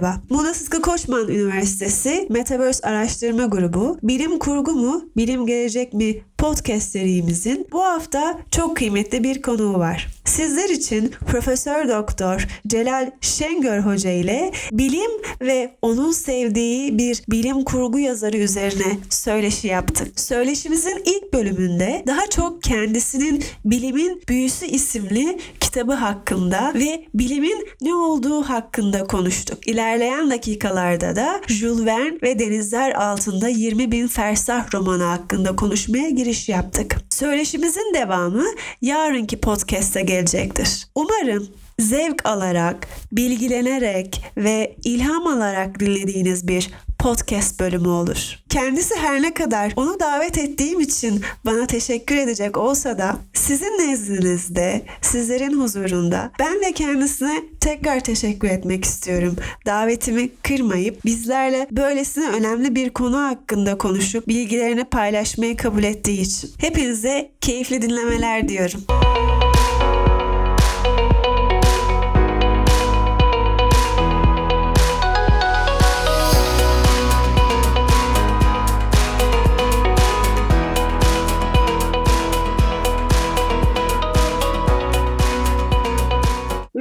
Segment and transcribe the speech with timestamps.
[0.00, 0.20] Merhaba.
[0.30, 7.66] Muğla Sıtkı Koçman Üniversitesi Metaverse Araştırma Grubu Bilim Kurgu mu, Bilim Gelecek mi podcast serimizin
[7.72, 10.08] bu hafta çok kıymetli bir konuğu var.
[10.24, 15.10] Sizler için Profesör Doktor Celal Şengör Hoca ile bilim
[15.40, 20.20] ve onun sevdiği bir bilim kurgu yazarı üzerine söyleşi yaptık.
[20.20, 25.38] Söyleşimizin ilk bölümünde daha çok kendisinin Bilimin Büyüsü isimli
[25.70, 29.66] kitabı hakkında ve bilimin ne olduğu hakkında konuştuk.
[29.66, 36.48] İlerleyen dakikalarda da Jules Verne ve Denizler Altında 20 Bin Fersah romanı hakkında konuşmaya giriş
[36.48, 36.96] yaptık.
[37.10, 38.44] Söyleşimizin devamı
[38.82, 40.86] yarınki podcast'te gelecektir.
[40.94, 46.70] Umarım zevk alarak, bilgilenerek ve ilham alarak dinlediğiniz bir
[47.00, 48.36] podcast bölümü olur.
[48.48, 54.82] Kendisi her ne kadar onu davet ettiğim için bana teşekkür edecek olsa da sizin nezdinizde,
[55.00, 59.36] sizlerin huzurunda ben de kendisine tekrar teşekkür etmek istiyorum.
[59.66, 66.50] Davetimi kırmayıp bizlerle böylesine önemli bir konu hakkında konuşup bilgilerini paylaşmayı kabul ettiği için.
[66.58, 68.80] Hepinize keyifli dinlemeler diyorum.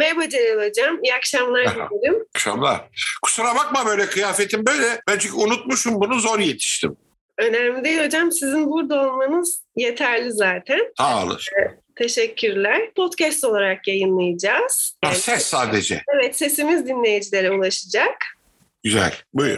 [0.10, 1.04] Merhaba Celal Hocam.
[1.04, 2.26] İyi akşamlar dilerim.
[2.36, 2.82] akşamlar.
[3.22, 5.02] Kusura bakma böyle kıyafetim böyle.
[5.08, 6.98] Ben çünkü unutmuşum bunu zor yetiştim.
[7.38, 8.32] Önemli değil hocam.
[8.32, 10.80] Sizin burada olmanız yeterli zaten.
[10.98, 11.38] Sağ olun.
[11.96, 12.94] Teşekkürler.
[12.96, 14.98] Podcast olarak yayınlayacağız.
[15.04, 16.02] Ha, Yani- ses sadece.
[16.16, 18.16] evet sesimiz dinleyicilere ulaşacak.
[18.84, 19.14] Güzel.
[19.34, 19.58] Buyur.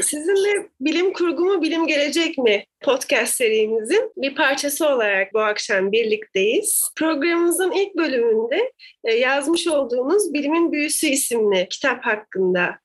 [0.00, 6.90] Sizinle bilim kurgu mu bilim gelecek mi podcast serimizin bir parçası olarak bu akşam birlikteyiz.
[6.96, 8.72] Programımızın ilk bölümünde
[9.04, 12.78] e, yazmış olduğunuz Bilimin Büyüsü isimli kitap hakkında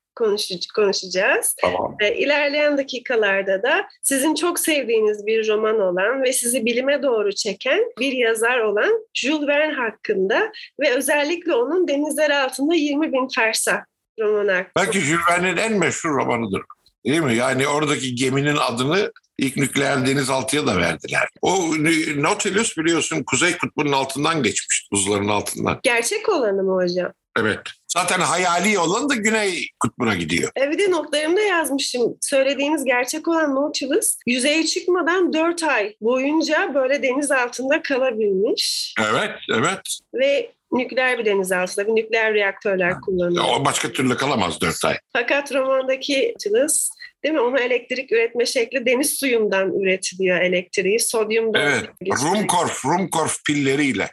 [0.74, 1.56] konuşacağız.
[1.62, 1.96] Tamam.
[2.00, 7.80] E, İlerleyen dakikalarda da sizin çok sevdiğiniz bir roman olan ve sizi bilime doğru çeken
[7.98, 13.80] bir yazar olan Jules Verne hakkında ve özellikle onun Denizler Altında 20 Bin Fersah
[14.20, 14.72] romanı hakkında.
[14.76, 16.62] Belki Jules Verne'in en meşhur romanıdır.
[17.06, 17.36] Değil mi?
[17.36, 21.28] Yani oradaki geminin adını ilk nükleer denizaltıya da verdiler.
[21.42, 21.70] O
[22.16, 24.88] Nautilus biliyorsun Kuzey Kutbu'nun altından geçmiş.
[24.92, 25.80] Buzların altından.
[25.82, 27.12] Gerçek olanı mı hocam?
[27.40, 27.60] Evet.
[27.92, 30.50] Zaten hayali olan da Güney Kutbu'na gidiyor.
[30.60, 32.16] E, bir de notlarımda yazmışım.
[32.20, 38.94] Söylediğiniz gerçek olan Nautilus yüzeye çıkmadan 4 ay boyunca böyle deniz altında kalabilmiş.
[39.00, 39.80] Evet, evet.
[40.14, 43.44] Ve nükleer bir denizaltıda bir nükleer reaktörler kullanıyor.
[43.56, 44.96] O başka türlü kalamaz dört ay.
[45.12, 46.88] Fakat romandaki Nautilus
[47.24, 47.40] değil mi?
[47.40, 51.00] Ona elektrik üretme şekli deniz suyundan üretiliyor elektriği.
[51.00, 51.62] Sodyumdan.
[51.62, 51.90] Evet.
[52.22, 54.08] Rumkorf, Rumkorf pilleriyle.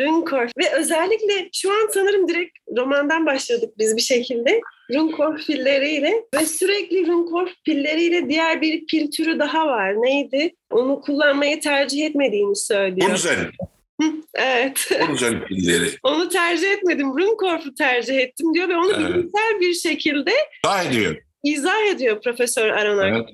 [0.00, 4.60] Runcorf ve özellikle şu an sanırım direkt romandan başladık biz bir şekilde.
[4.94, 9.94] Runcorf pilleriyle ve sürekli Runcorf pilleriyle diğer bir pil türü daha var.
[9.94, 10.54] Neydi?
[10.70, 13.10] Onu kullanmayı tercih etmediğini söylüyor.
[13.10, 13.38] Bunzen,
[14.34, 14.88] evet.
[15.08, 15.90] Bunzen pilleri.
[16.02, 17.06] onu tercih etmedim.
[17.18, 18.98] Runcorf'u tercih ettim diyor ve onu Evet.
[19.08, 20.32] bilimsel bir şekilde
[20.64, 21.16] Daha ediyor.
[21.44, 23.26] izah ediyor Profesör Aronnax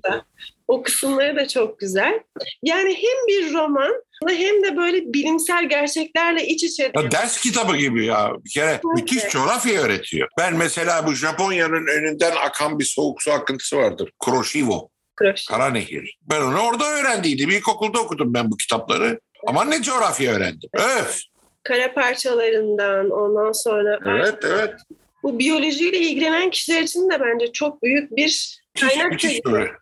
[0.69, 2.21] O kısımları da çok güzel.
[2.63, 3.93] Yani hem bir roman
[4.29, 6.93] hem de böyle bilimsel gerçeklerle iç içe.
[6.95, 8.33] Ya ders kitabı gibi ya.
[8.45, 10.29] Bir kere müthiş coğrafya öğretiyor.
[10.39, 14.11] Ben mesela bu Japonya'nın önünden akan bir soğuk su akıntısı vardır.
[14.19, 15.45] Kuroshiwo, Kroş.
[15.45, 16.19] Karanehir.
[16.23, 17.51] Ben onu orada öğrendiydim.
[17.51, 19.21] İlkokulda okudum ben bu kitapları.
[19.47, 20.71] Ama ne coğrafya öğrendim.
[20.75, 21.21] Öf.
[21.63, 24.75] Kara parçalarından ondan sonra Evet, evet.
[25.23, 29.13] bu biyolojiyle ilgilenen kişiler için de bence çok büyük bir kaynak.
[29.13, 29.41] müthiş.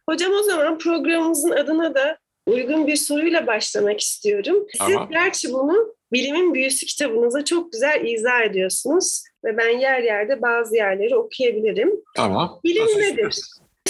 [0.08, 4.66] Hocam o zaman programımızın adına da uygun bir soruyla başlamak istiyorum.
[4.70, 5.08] Siz Tamam.
[5.10, 11.16] gerçi bunu Bilimin Büyüsü kitabınıza çok güzel izah ediyorsunuz ve ben yer yerde bazı yerleri
[11.16, 11.90] okuyabilirim.
[12.16, 12.60] Tamam.
[12.64, 13.40] Bilim Nasıl nedir?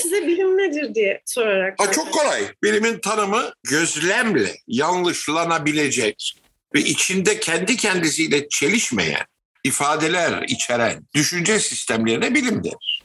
[0.05, 1.75] Size bilim nedir diye sorarak.
[1.79, 2.43] Ha, çok kolay.
[2.62, 6.41] Bilimin tanımı gözlemle yanlışlanabilecek
[6.75, 9.25] ve içinde kendi kendisiyle çelişmeyen
[9.65, 13.03] ifadeler içeren düşünce sistemlerine bilim denir.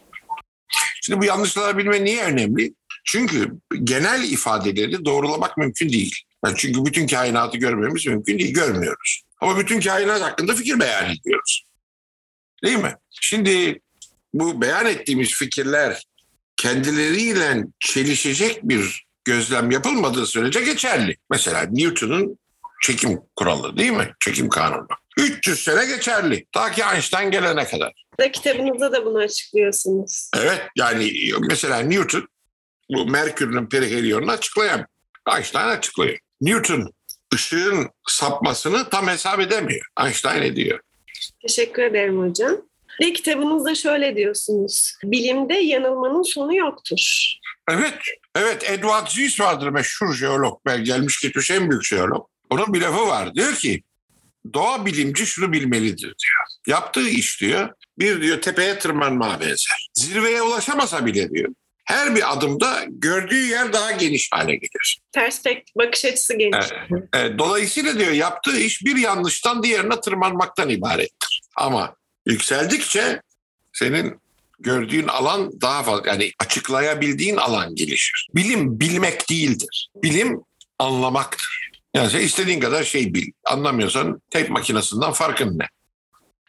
[1.02, 2.74] Şimdi bu yanlışlanabilme niye önemli?
[3.06, 3.52] Çünkü
[3.84, 6.16] genel ifadeleri doğrulamak mümkün değil.
[6.46, 9.22] Yani çünkü bütün kainatı görmemiz mümkün değil, görmüyoruz.
[9.42, 11.64] Ama bütün kainat hakkında fikir beyan ediyoruz.
[12.64, 12.96] Değil mi?
[13.22, 13.82] Şimdi
[14.34, 16.09] bu beyan ettiğimiz fikirler
[16.60, 21.18] kendileriyle çelişecek bir gözlem yapılmadığı sürece geçerli.
[21.32, 22.40] Mesela Newton'un
[22.82, 24.14] çekim kuralı değil mi?
[24.20, 24.88] Çekim kanunu.
[25.18, 26.46] 300 sene geçerli.
[26.52, 28.06] Ta ki Einstein gelene kadar.
[28.20, 30.30] Da kitabınızda da bunu açıklıyorsunuz.
[30.38, 31.14] Evet yani
[31.50, 32.28] mesela Newton
[32.90, 34.86] bu Merkür'ün perihelyonunu açıklayan.
[35.36, 36.18] Einstein açıklıyor.
[36.42, 36.94] Newton
[37.34, 39.86] ışığın sapmasını tam hesap edemiyor.
[40.02, 40.80] Einstein ediyor.
[41.42, 42.69] Teşekkür ederim hocam.
[43.02, 44.94] Ve kitabınızda şöyle diyorsunuz.
[45.04, 47.34] Bilimde yanılmanın sonu yoktur.
[47.72, 47.94] Evet,
[48.36, 50.60] evet Edward Züß vardır meşhur jeolog.
[50.66, 52.28] Ben gelmiş gitmiş en büyük jeolog.
[52.50, 53.36] Onun bir lafı var.
[53.36, 53.84] Diyor ki
[54.54, 56.46] doğa bilimci şunu bilmelidir diyor.
[56.68, 57.70] Yaptığı iş diyor
[58.00, 59.90] bir diyor tepeye tırmanmaya benzer.
[59.94, 61.50] Zirveye ulaşamasa bile diyor.
[61.86, 65.02] Her bir adımda gördüğü yer daha geniş hale gelir.
[65.14, 66.66] Perspektif, bakış açısı geniş.
[66.72, 67.04] Evet.
[67.16, 71.42] E, dolayısıyla diyor yaptığı iş bir yanlıştan diğerine tırmanmaktan ibarettir.
[71.58, 71.96] Ama
[72.30, 73.22] yükseldikçe
[73.74, 74.20] senin
[74.60, 78.28] gördüğün alan daha fazla yani açıklayabildiğin alan gelişir.
[78.36, 79.90] Bilim bilmek değildir.
[79.96, 80.42] Bilim
[80.80, 81.70] anlamaktır.
[81.94, 83.32] Yani sen istediğin kadar şey bil.
[83.46, 85.66] Anlamıyorsan teyp makinesinden farkın ne?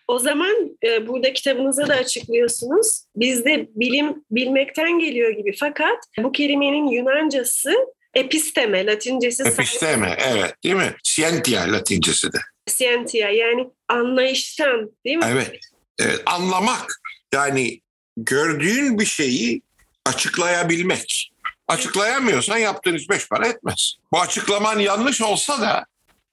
[0.09, 3.05] O zaman e, burada kitabınızda da açıklıyorsunuz.
[3.17, 5.57] Bizde bilim bilmekten geliyor gibi.
[5.61, 7.75] Fakat bu kelimenin Yunancası
[8.15, 10.95] episteme, Latincesi Episteme, evet değil mi?
[11.05, 12.39] Scientia Latincesi de.
[12.67, 15.25] scientia yani anlayıştan değil mi?
[15.29, 15.59] Evet,
[16.01, 16.23] evet.
[16.27, 17.01] Anlamak.
[17.35, 17.81] Yani
[18.17, 19.63] gördüğün bir şeyi
[20.07, 21.33] açıklayabilmek.
[21.69, 23.95] Açıklayamıyorsan yaptığın iş beş para etmez.
[24.13, 25.87] Bu açıklaman yanlış olsa da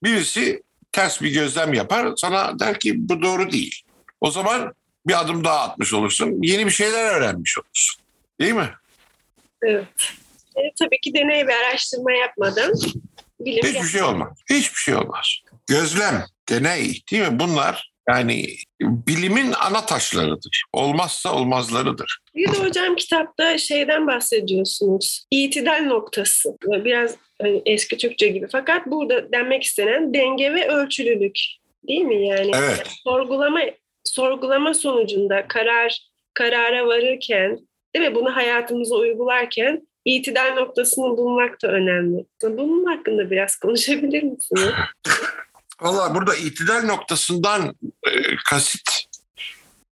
[0.04, 2.14] birisi ters bir gözlem yapar.
[2.18, 3.82] Sana der ki bu doğru değil.
[4.22, 4.74] O zaman
[5.08, 6.40] bir adım daha atmış olursun.
[6.42, 8.02] Yeni bir şeyler öğrenmiş olursun.
[8.40, 8.70] Değil mi?
[9.62, 9.88] Evet.
[10.56, 12.74] E, tabii ki deney ve araştırma yapmadan
[13.40, 14.38] bilim Hiçbir şey olmaz.
[14.50, 15.40] Hiçbir şey olmaz.
[15.68, 17.40] Gözlem, deney değil mi?
[17.40, 18.46] Bunlar yani
[18.82, 20.64] bilimin ana taşlarıdır.
[20.74, 22.20] Olmazsa olmazlarıdır.
[22.36, 25.26] Bir de hocam kitapta şeyden bahsediyorsunuz.
[25.32, 26.58] İtidal noktası.
[26.64, 28.48] Biraz hani eski Türkçe gibi.
[28.52, 31.40] Fakat burada denmek istenen denge ve ölçülülük.
[31.88, 32.52] Değil mi yani?
[32.56, 32.88] Evet.
[33.04, 33.60] Sorgulama
[34.04, 36.00] sorgulama sonucunda karar
[36.34, 37.60] karara varırken
[37.96, 38.16] değil mi?
[38.16, 42.26] Bunu hayatımıza uygularken itidal noktasını bulmak da önemli.
[42.44, 44.72] Bunun hakkında biraz konuşabilir misiniz?
[45.82, 47.76] Valla burada itidal noktasından
[48.08, 48.90] e, kasıt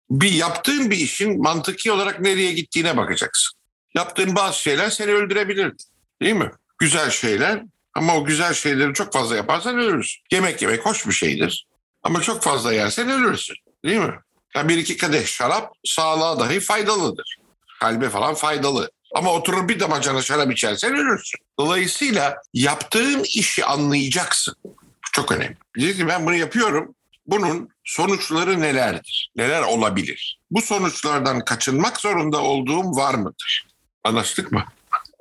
[0.09, 3.59] bir yaptığın bir işin mantıki olarak nereye gittiğine bakacaksın.
[3.95, 5.73] Yaptığın bazı şeyler seni öldürebilir.
[6.21, 6.51] Değil mi?
[6.77, 10.21] Güzel şeyler ama o güzel şeyleri çok fazla yaparsan ölürsün.
[10.31, 11.67] Yemek yemek hoş bir şeydir.
[12.03, 13.55] Ama çok fazla yersen ölürsün.
[13.85, 14.13] Değil mi?
[14.55, 17.37] Yani bir iki kadeh şarap sağlığa dahi faydalıdır.
[17.79, 18.91] Kalbe falan faydalı.
[19.15, 21.39] Ama oturur bir damacana şarap içersen ölürsün.
[21.59, 24.55] Dolayısıyla yaptığın işi anlayacaksın.
[25.15, 25.57] Çok önemli.
[25.77, 26.95] Diyecek ki ben bunu yapıyorum.
[27.27, 29.31] Bunun sonuçları nelerdir?
[29.35, 30.39] Neler olabilir?
[30.51, 33.67] Bu sonuçlardan kaçınmak zorunda olduğum var mıdır?
[34.03, 34.63] Anlaştık mı?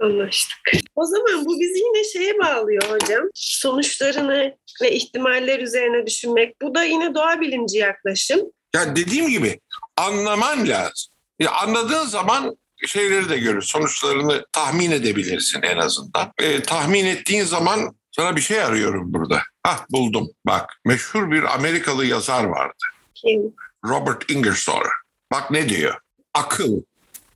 [0.00, 0.58] Anlaştık.
[0.94, 3.22] O zaman bu bizi yine şeye bağlıyor hocam.
[3.34, 6.62] Sonuçlarını ve ihtimaller üzerine düşünmek.
[6.62, 8.40] Bu da yine doğa bilimci yaklaşım.
[8.74, 9.60] Ya dediğim gibi
[9.96, 11.12] anlaman lazım.
[11.38, 12.56] Ya anladığın zaman
[12.86, 16.32] şeyleri de görür, sonuçlarını tahmin edebilirsin en azından.
[16.38, 19.42] E, tahmin ettiğin zaman sana bir şey arıyorum burada.
[19.62, 20.30] Hah buldum.
[20.46, 22.84] Bak meşhur bir Amerikalı yazar vardı.
[23.14, 23.40] Kim?
[23.84, 24.84] Robert Ingersoll.
[25.32, 25.94] Bak ne diyor?
[26.34, 26.82] Akıl,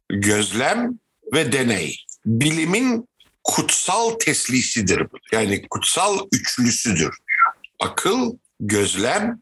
[0.09, 0.99] gözlem
[1.35, 1.97] ve deney.
[2.27, 3.09] Bilimin
[3.45, 5.17] kutsal teslisidir bu.
[5.33, 7.17] Yani kutsal üçlüsüdür diyor.
[7.81, 9.41] Akıl, gözlem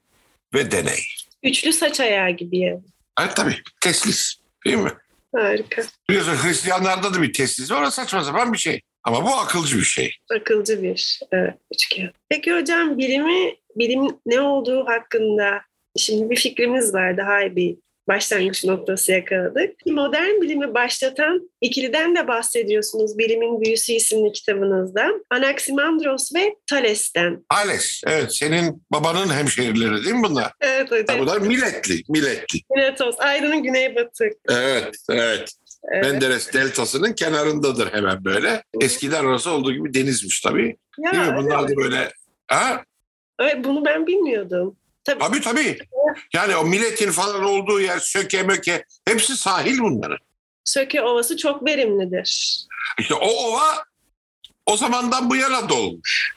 [0.54, 1.02] ve deney.
[1.42, 2.82] Üçlü saç ayağı gibi yani.
[3.20, 4.34] Evet tabii teslis
[4.66, 4.92] değil mi?
[5.34, 5.82] Harika.
[6.08, 7.82] Biliyorsun Hristiyanlarda da bir teslis var.
[7.82, 8.80] O saçma sapan bir şey.
[9.06, 10.12] Ama bu akılcı bir şey.
[10.40, 12.10] Akılcı bir evet, üçgen.
[12.28, 15.60] Peki hocam bilimi, bilim ne olduğu hakkında
[15.96, 17.16] şimdi bir fikrimiz var.
[17.16, 17.76] Daha bir
[18.08, 19.86] başlangıç noktası yakaladık.
[19.86, 25.12] Modern bilimi başlatan ikiliden de bahsediyorsunuz Bilimin Büyüsü isimli kitabınızda.
[25.30, 27.44] Anaximandros ve Thales'ten.
[27.50, 30.52] Thales, evet senin babanın hemşehrileri değil mi bunlar?
[30.60, 31.18] Evet hocam.
[31.18, 32.58] Bunlar milletli, milletli.
[32.76, 34.30] Miletos, Aydın'ın güneybatı.
[34.50, 35.52] Evet, evet.
[35.92, 36.04] Evet.
[36.04, 38.64] Menderes deltasının kenarındadır hemen böyle.
[38.80, 40.76] Eskiden orası olduğu gibi denizmiş tabii.
[40.98, 41.36] Ya, Değil mi?
[41.36, 42.12] Bunlar da böyle...
[42.46, 42.84] Ha?
[43.38, 44.76] Evet, bunu ben bilmiyordum.
[45.04, 45.18] Tabii.
[45.18, 45.78] Tabii tabii.
[46.34, 50.18] Yani o milletin falan olduğu yer söke möke hepsi sahil bunların.
[50.64, 52.58] Söke Ovası çok verimlidir.
[52.98, 53.84] İşte o ova
[54.66, 56.36] o zamandan bu yana dolmuş.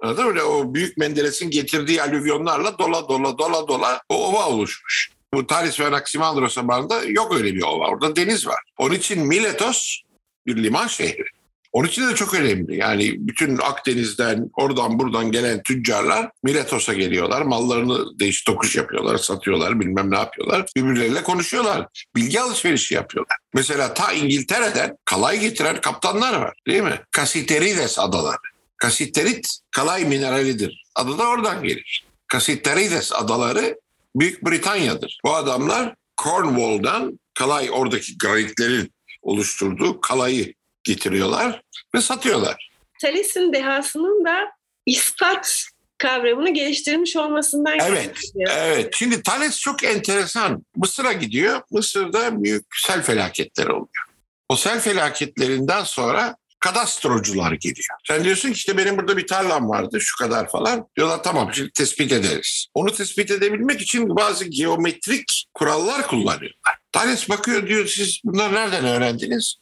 [0.00, 0.42] Anladın mı?
[0.42, 5.10] O büyük Menderes'in getirdiği alüvyonlarla dola dola dola dola o ova oluşmuş.
[5.34, 7.88] Bu Talis ve Anaximandros zamanında yok öyle bir ova.
[7.88, 8.60] Orada deniz var.
[8.78, 10.00] Onun için Miletos
[10.46, 11.24] bir liman şehri.
[11.72, 12.76] Onun için de çok önemli.
[12.76, 17.42] Yani bütün Akdeniz'den oradan buradan gelen tüccarlar Miletos'a geliyorlar.
[17.42, 20.66] Mallarını değiş tokuş yapıyorlar, satıyorlar, bilmem ne yapıyorlar.
[20.76, 21.86] Birbirleriyle konuşuyorlar.
[22.16, 23.36] Bilgi alışverişi yapıyorlar.
[23.54, 27.00] Mesela ta İngiltere'den kalay getiren kaptanlar var değil mi?
[27.12, 28.36] Kasiterides adaları.
[28.76, 30.84] Kasiterit kalay mineralidir.
[30.94, 32.06] Adı da oradan gelir.
[32.26, 33.80] Kasiterides adaları
[34.16, 35.20] Büyük Britanya'dır.
[35.24, 41.62] Bu adamlar Cornwall'dan kalay oradaki granitlerin oluşturduğu kalayı getiriyorlar
[41.94, 42.70] ve satıyorlar.
[43.02, 44.50] Thales'in dehasının da
[44.86, 45.64] ispat
[45.98, 48.94] kavramını geliştirmiş olmasından Evet, evet.
[48.96, 50.64] Şimdi Thales çok enteresan.
[50.76, 51.62] Mısır'a gidiyor.
[51.70, 54.04] Mısır'da büyük sel felaketleri oluyor.
[54.48, 57.86] O sel felaketlerinden sonra kadastrocular geliyor.
[58.08, 60.86] Sen diyorsun ki işte benim burada bir tarlam vardı şu kadar falan.
[60.96, 62.66] Diyorlar tamam şimdi tespit ederiz.
[62.74, 66.78] Onu tespit edebilmek için bazı geometrik kurallar kullanıyorlar.
[66.92, 69.54] Thales bakıyor diyor siz bunları nereden öğrendiniz?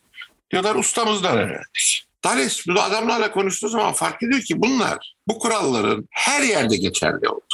[0.50, 2.04] Diyorlar ustamızdan öğrendik.
[2.22, 7.44] Thales bu adamlarla konuştuğu zaman fark ediyor ki bunlar bu kuralların her yerde geçerli oldu.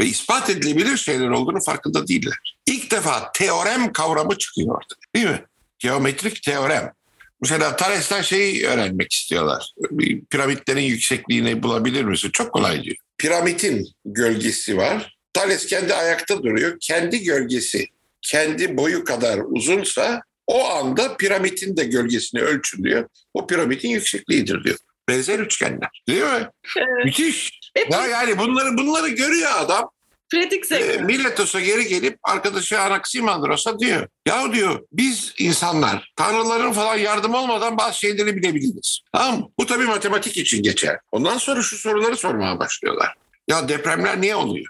[0.00, 2.54] Ve ispat edilebilir şeyler olduğunu farkında değiller.
[2.66, 5.44] İlk defa teorem kavramı çıkıyor orada değil mi?
[5.78, 6.92] Geometrik teorem.
[7.42, 9.72] Mesela Thales'ten şeyi öğrenmek istiyorlar.
[9.90, 12.30] Bir Piramitlerin yüksekliğini bulabilir misin?
[12.32, 12.96] Çok kolay diyor.
[13.18, 15.16] Piramidin gölgesi var.
[15.32, 16.76] Thales kendi ayakta duruyor.
[16.80, 17.86] Kendi gölgesi
[18.22, 23.08] kendi boyu kadar uzunsa o anda piramidin de gölgesini ölçün diyor.
[23.34, 24.76] O piramidin yüksekliğidir diyor.
[25.08, 26.02] Benzer üçgenler.
[26.08, 26.48] Değil mi?
[26.76, 27.04] Evet.
[27.04, 27.60] Müthiş.
[27.76, 29.90] Hep Ya yani bunları bunları görüyor adam.
[30.34, 30.98] Pratik E.
[30.98, 34.08] Miletos'a geri gelip arkadaşı Anaximandros'a diyor.
[34.26, 39.00] Ya diyor biz insanlar tanrıların falan yardım olmadan bazı şeyleri bilebiliriz.
[39.12, 39.48] Tamam mı?
[39.58, 40.98] Bu tabii matematik için geçer.
[41.12, 43.14] Ondan sonra şu soruları sormaya başlıyorlar.
[43.48, 44.66] Ya depremler niye oluyor?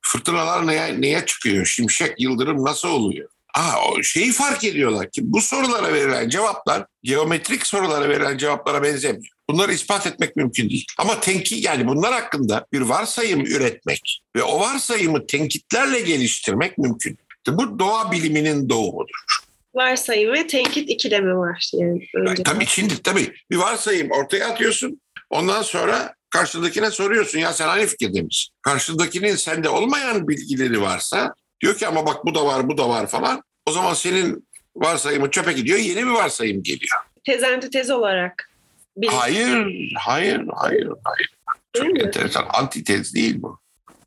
[0.00, 1.66] Fırtınalar neye, neye çıkıyor?
[1.66, 3.28] Şimşek, yıldırım nasıl oluyor?
[3.54, 9.32] Aa, o şeyi fark ediyorlar ki bu sorulara verilen cevaplar geometrik sorulara verilen cevaplara benzemiyor.
[9.50, 10.86] Bunları ispat etmek mümkün değil.
[10.98, 17.18] Ama tenki yani bunlar hakkında bir varsayım üretmek ve o varsayımı tenkitlerle geliştirmek mümkün.
[17.48, 19.42] Bu doğa biliminin doğumudur.
[19.74, 21.70] Varsayım ve tenkit ikilemi var.
[21.72, 22.42] Yani önce.
[22.42, 25.00] tabii şimdi tabii bir varsayım ortaya atıyorsun.
[25.30, 28.54] Ondan sonra karşıdakine soruyorsun ya sen aynı fikirde misin?
[28.62, 33.06] Karşıdakinin sende olmayan bilgileri varsa diyor ki ama bak bu da var bu da var
[33.06, 33.42] falan.
[33.66, 36.98] O zaman senin varsayımın çöpe gidiyor yeni bir varsayım geliyor.
[37.24, 38.50] Tez antitez olarak.
[38.96, 41.28] Bir, Hayır, hayır, hayır, hayır.
[41.72, 42.02] Çok Değil mi?
[42.02, 42.44] enteresan.
[42.52, 43.58] Antitez değil bu.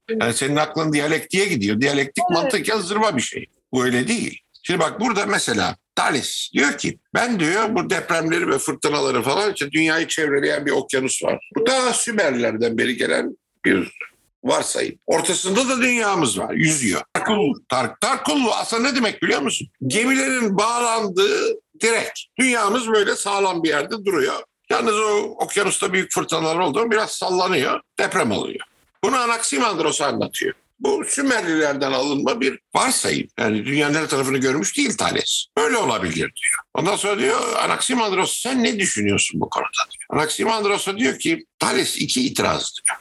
[0.09, 1.81] Yani senin aklın diyalektiğe gidiyor.
[1.81, 2.43] Diyalektik Evet.
[2.43, 3.45] mantıken zırva bir şey.
[3.71, 4.39] Bu öyle değil.
[4.63, 9.71] Şimdi bak burada mesela Thales diyor ki ben diyor bu depremleri ve fırtınaları falan işte
[9.71, 11.49] dünyayı çevreleyen bir okyanus var.
[11.55, 13.91] Bu da Sümerlerden beri gelen bir
[14.45, 14.95] varsayım.
[15.05, 16.53] Ortasında da dünyamız var.
[16.53, 17.01] Yüzüyor.
[17.13, 17.53] Tarkullu.
[17.69, 19.67] Tar Tarkullu aslında ne demek biliyor musun?
[19.87, 22.19] Gemilerin bağlandığı direkt.
[22.39, 24.35] Dünyamız böyle sağlam bir yerde duruyor.
[24.69, 27.81] Yalnız o okyanusta büyük fırtınalar oldu biraz sallanıyor.
[27.99, 28.65] Deprem oluyor.
[29.03, 30.53] Bunu Anaximandros anlatıyor.
[30.79, 33.27] Bu Sümerlilerden alınma bir varsayım.
[33.39, 35.45] Yani dünyanın her tarafını görmüş değil Thales.
[35.57, 36.55] Böyle olabilir diyor.
[36.73, 40.19] Ondan sonra diyor Anaximandros sen ne düşünüyorsun bu konuda diyor.
[40.19, 42.99] Anaximandros da diyor ki Thales iki itiraz diyor.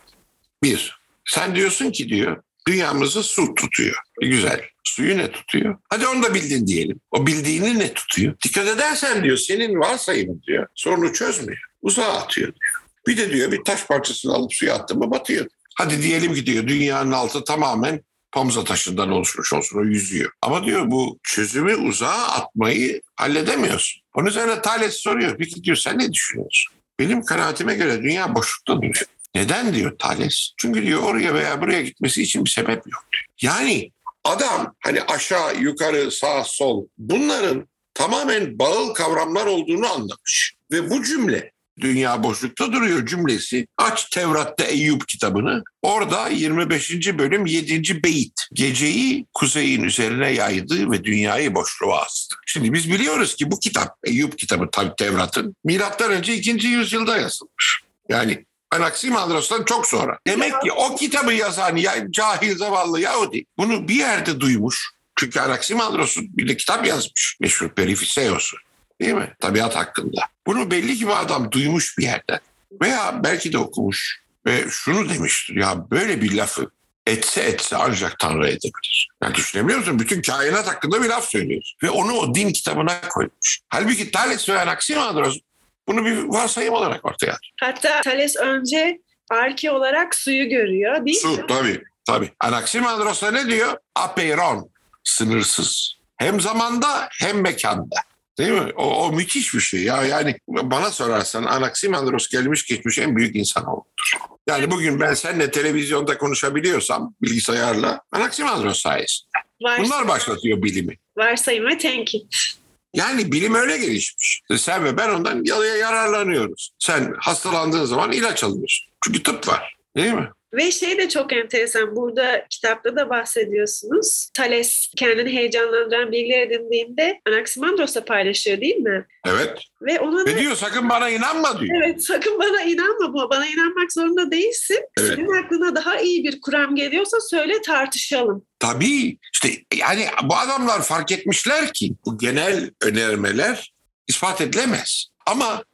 [0.62, 3.96] Bir, sen diyorsun ki diyor dünyamızı su tutuyor.
[4.22, 4.60] E, Güzel.
[4.84, 5.78] Suyu ne tutuyor?
[5.90, 7.00] Hadi onu da bildin diyelim.
[7.10, 8.34] O bildiğini ne tutuyor?
[8.44, 11.58] Dikkat edersen diyor senin varsayımın diyor sorunu çözmüyor.
[11.82, 12.84] Uzağa atıyor diyor.
[13.06, 15.46] Bir de diyor bir taş parçasını alıp suya attı mı batıyor.
[15.76, 18.00] Hadi diyelim ki diyor dünyanın altı tamamen
[18.32, 20.30] Pamza taşından oluşmuş olsun o yüzüyor.
[20.42, 24.02] Ama diyor bu çözümü uzağa atmayı halledemiyorsun.
[24.14, 25.36] Onun üzerine Thales soruyor.
[25.38, 26.74] Peki diyor sen ne düşünüyorsun?
[26.98, 29.04] Benim kanaatime göre dünya boşlukta duruyor.
[29.34, 30.50] Neden diyor Thales?
[30.56, 33.24] Çünkü diyor oraya veya buraya gitmesi için bir sebep yok diyor.
[33.42, 33.90] Yani
[34.24, 40.54] adam hani aşağı, yukarı, sağ, sol bunların tamamen bağıl kavramlar olduğunu anlamış.
[40.70, 43.66] Ve bu cümle dünya boşlukta duruyor cümlesi.
[43.78, 45.62] Aç Tevrat'ta Eyüp kitabını.
[45.82, 47.18] Orada 25.
[47.18, 48.04] bölüm 7.
[48.04, 48.40] beyit.
[48.52, 52.36] Geceyi kuzeyin üzerine yaydı ve dünyayı boşluğa astı.
[52.46, 56.66] Şimdi biz biliyoruz ki bu kitap Eyüp kitabı tabii Tevrat'ın milattan önce 2.
[56.66, 57.80] yüzyılda yazılmış.
[58.08, 58.44] Yani
[58.74, 60.18] Anaximandros'tan çok sonra.
[60.26, 64.90] Demek ki o kitabı yazan ya, cahil zavallı Yahudi bunu bir yerde duymuş.
[65.16, 67.36] Çünkü Anaximandros'un bir de kitap yazmış.
[67.40, 68.56] Meşhur Perifiseos'u.
[69.00, 69.34] Değil mi?
[69.40, 70.20] Tabiat hakkında.
[70.46, 72.40] Bunu belli ki bu adam duymuş bir yerden.
[72.82, 74.20] Veya belki de okumuş.
[74.46, 75.56] Ve şunu demiştir.
[75.56, 76.70] Ya böyle bir lafı
[77.06, 79.08] etse etse ancak Tanrı edebilir.
[79.22, 79.98] Yani düşünebiliyor musun?
[79.98, 81.62] Bütün kainat hakkında bir laf söylüyor.
[81.82, 83.60] Ve onu o din kitabına koymuş.
[83.68, 85.38] Halbuki Thales ve Anaximandros
[85.88, 87.52] bunu bir varsayım olarak ortaya atıyor.
[87.60, 88.98] Hatta Thales önce
[89.30, 91.36] arke olarak suyu görüyor değil mi?
[91.36, 91.82] Su tabii.
[92.06, 92.30] Tabii.
[92.40, 93.76] Anaximandros da ne diyor?
[93.94, 94.70] Apeiron.
[95.04, 95.94] Sınırsız.
[96.16, 97.96] Hem zamanda hem mekanda.
[98.38, 98.72] Değil mi?
[98.76, 99.82] O, o müthiş bir şey.
[99.82, 104.12] Ya yani bana sorarsan Anaximandros gelmiş geçmiş en büyük insan oldudur.
[104.48, 109.28] Yani bugün ben seninle televizyonda konuşabiliyorsam bilgisayarla Anaximandros sayesinde.
[109.62, 110.96] Vars- Bunlar başlatıyor bilimi.
[111.16, 112.54] varsayım ve tenkit.
[112.94, 114.42] Yani bilim öyle gelişmiş.
[114.56, 115.44] Sen ve ben ondan
[115.78, 116.70] yararlanıyoruz.
[116.78, 118.86] Sen hastalandığın zaman ilaç alıyorsun.
[119.04, 119.76] Çünkü tıp var.
[119.96, 120.28] Değil mi?
[120.54, 121.96] Ve şey de çok enteresan.
[121.96, 124.28] Burada kitapta da bahsediyorsunuz.
[124.34, 129.06] Thales kendini heyecanlandıran bilgiler edindiğinde Anaximandros'la paylaşıyor değil mi?
[129.26, 129.58] Evet.
[129.82, 131.82] Ve ona da diyor sakın bana inanma diyor.
[131.82, 133.30] evet sakın bana inanma.
[133.30, 134.80] Bana inanmak zorunda değilsin.
[134.98, 135.12] Evet.
[135.14, 138.44] Senin aklına daha iyi bir kuram geliyorsa söyle tartışalım.
[138.58, 143.74] Tabii işte yani bu adamlar fark etmişler ki bu genel önermeler
[144.08, 145.06] ispat edilemez.
[145.26, 145.64] Ama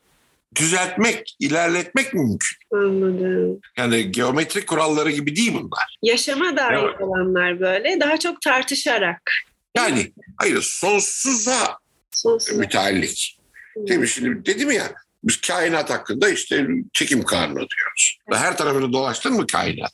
[0.57, 2.57] düzeltmek, ilerletmek mümkün.
[2.73, 3.61] Anladım.
[3.78, 5.97] Yani geometrik kuralları gibi değil bunlar.
[6.02, 7.00] Yaşama dair Evet.
[7.00, 8.00] olanlar böyle.
[8.00, 9.23] Daha çok tartışarak.
[9.76, 11.78] Yani hayır sonsuza
[12.11, 12.57] Sonsuz.
[12.57, 13.38] müteallik.
[13.76, 14.09] Değil mi?
[14.09, 14.92] Şimdi dedim ya
[15.25, 18.19] biz kainat hakkında işte çekim kanunu diyoruz.
[18.33, 19.92] Her tarafını dolaştın mı kainat?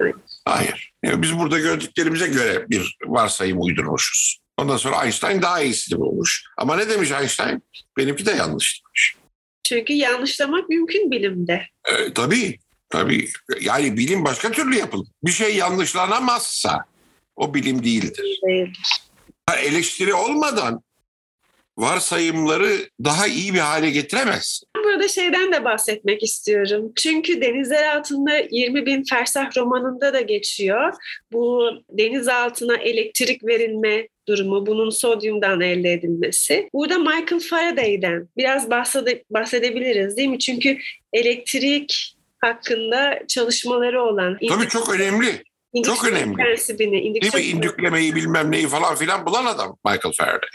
[0.00, 0.14] Evet.
[0.44, 0.92] Hayır.
[1.02, 4.38] Yani biz burada gördüklerimize göre bir varsayım uydurmuşuz.
[4.56, 6.44] Ondan sonra Einstein daha iyisini bulmuş.
[6.58, 7.62] Ama ne demiş Einstein?
[7.96, 9.14] Benimki de yanlış demiş.
[9.70, 11.62] Çünkü yanlışlamak mümkün bilimde.
[11.84, 12.58] E, tabii.
[12.88, 13.28] Tabii.
[13.60, 15.08] Yani bilim başka türlü yapılır.
[15.24, 16.84] Bir şey yanlışlanamazsa
[17.36, 18.38] o bilim değildir.
[18.46, 18.72] Değil.
[19.46, 20.82] Ha, eleştiri olmadan
[21.78, 24.62] varsayımları daha iyi bir hale getiremez.
[25.00, 26.92] Burada şeyden de bahsetmek istiyorum.
[26.96, 30.92] Çünkü denizler altında 20 bin fersah romanında da geçiyor.
[31.32, 36.68] Bu deniz altına elektrik verilme durumu, bunun sodyumdan elde edilmesi.
[36.74, 40.38] Burada Michael Faraday'den biraz bahsede- bahsedebiliriz değil mi?
[40.38, 40.78] Çünkü
[41.12, 45.42] elektrik hakkında çalışmaları olan Tabii çok önemli.
[45.84, 46.36] çok önemli.
[46.36, 47.42] prensibini, Değil mi?
[47.42, 50.50] İndüklemeyi bilmem neyi falan filan bulan adam Michael Faraday.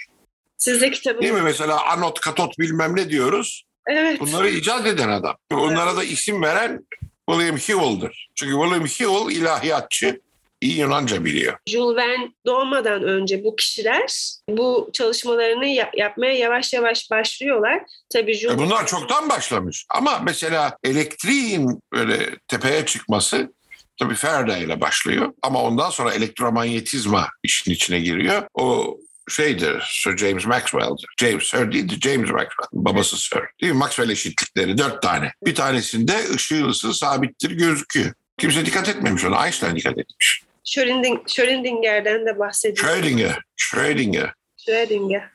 [0.57, 1.21] Siz de kitabını...
[1.21, 1.41] Değil mi?
[1.41, 3.64] Mesela anot, katot bilmem ne diyoruz.
[3.87, 4.19] Evet.
[4.19, 5.35] Bunları icat eden adam.
[5.53, 6.85] Onlara da isim veren
[7.29, 8.29] William Whewell'dır.
[8.35, 10.21] Çünkü William Whewell ilahiyatçı.
[10.61, 11.57] iyi Yunanca biliyor.
[11.67, 14.11] Jules Verne doğmadan önce bu kişiler
[14.50, 17.81] bu çalışmalarını ya- yapmaya yavaş yavaş başlıyorlar.
[18.13, 19.85] Tabii E Jules bunlar çoktan başlamış.
[19.95, 23.53] Ama mesela elektriğin böyle tepeye çıkması
[24.00, 25.33] tabii Faraday ile başlıyor.
[25.41, 28.43] Ama ondan sonra elektromanyetizma işin içine giriyor.
[28.53, 28.98] O
[29.29, 31.07] şeydir, Sir James Maxwell'dir.
[31.20, 32.68] James Sir değil de James Maxwell.
[32.74, 33.40] Babası Sir.
[33.61, 33.77] Değil mi?
[33.77, 35.31] Maxwell eşitlikleri dört tane.
[35.46, 38.14] Bir tanesinde ışığı ısı sabittir gözüküyor.
[38.38, 39.46] Kimse dikkat etmemiş ona.
[39.46, 40.42] Einstein dikkat etmiş.
[40.66, 42.88] Schröding- Schrödinger'den de bahsediyor.
[42.88, 45.29] Schrödinger, Schrödinger Schrödinger.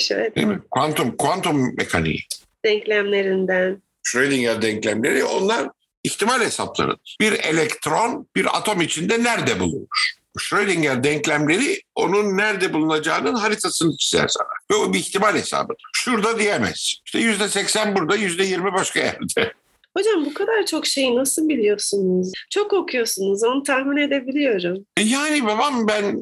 [0.00, 0.60] Şöyle değil mi?
[0.70, 2.20] Kuantum, kuantum mekaniği.
[2.64, 3.82] denklemlerinden.
[4.02, 5.68] Schrödinger denklemleri onlar
[6.04, 7.16] ihtimal hesaplarıdır.
[7.20, 10.12] Bir elektron bir atom içinde nerede bulunur?
[10.38, 14.48] Schrödinger denklemleri onun nerede bulunacağının haritasını çizer sana.
[14.70, 15.82] Ve o bir ihtimal hesabıdır.
[15.92, 16.94] Şurada diyemez.
[17.06, 19.52] İşte yüzde seksen burada, yüzde yirmi başka yerde.
[19.96, 22.32] Hocam bu kadar çok şeyi nasıl biliyorsunuz?
[22.50, 24.86] Çok okuyorsunuz onu tahmin edebiliyorum.
[24.96, 26.18] E Yani babam ben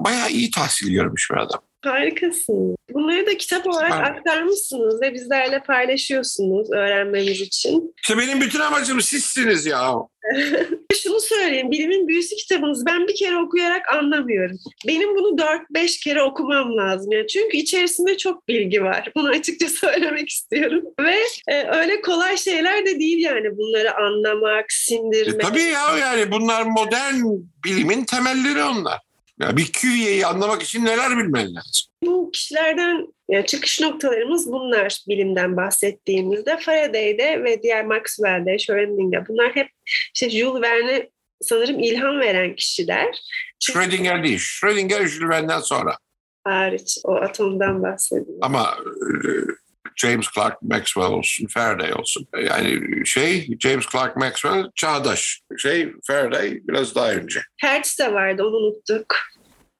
[0.00, 1.60] bayağı iyi tahsil görmüş bir adam.
[1.84, 2.76] Harikasınız.
[2.94, 4.10] Bunları da kitap olarak Süper.
[4.10, 7.94] aktarmışsınız ve bizlerle paylaşıyorsunuz öğrenmemiz için.
[8.02, 9.92] İşte benim bütün amacım sizsiniz ya.
[11.02, 14.56] Şunu söyleyeyim, Bilimin Büyüsü kitabınız ben bir kere okuyarak anlamıyorum.
[14.86, 15.36] Benim bunu
[15.74, 17.12] 4-5 kere okumam lazım.
[17.12, 19.12] Yani çünkü içerisinde çok bilgi var.
[19.16, 20.82] Bunu açıkça söylemek istiyorum.
[21.00, 21.16] Ve
[21.48, 25.40] e, öyle kolay şeyler de değil yani bunları anlamak, E, sindirmek.
[25.40, 27.14] tabii ya yani bunlar modern
[27.64, 28.98] bilimin temelleri onlar.
[29.40, 31.86] Ya bir küvyeyi anlamak için neler bilmen lazım.
[32.02, 36.58] Bu kişilerden yani çıkış noktalarımız bunlar bilimden bahsettiğimizde.
[36.58, 39.68] Faraday'de ve diğer Maxwell'de, Schrödinger'de bunlar hep
[40.14, 41.10] işte Jules Verne'e
[41.42, 43.18] sanırım ilham veren kişiler.
[43.60, 44.38] Schrödinger değil.
[44.38, 45.96] Schrödinger Jules Verne'den sonra.
[46.44, 48.38] Hariç o atomdan bahsediyor.
[48.42, 49.28] Ama e,
[49.96, 52.26] James Clerk Maxwell olsun, Faraday olsun.
[52.44, 55.40] Yani şey James Clerk Maxwell çağdaş.
[55.58, 57.40] Şey Faraday biraz daha önce.
[57.60, 59.16] Hertz de vardı onu unuttuk.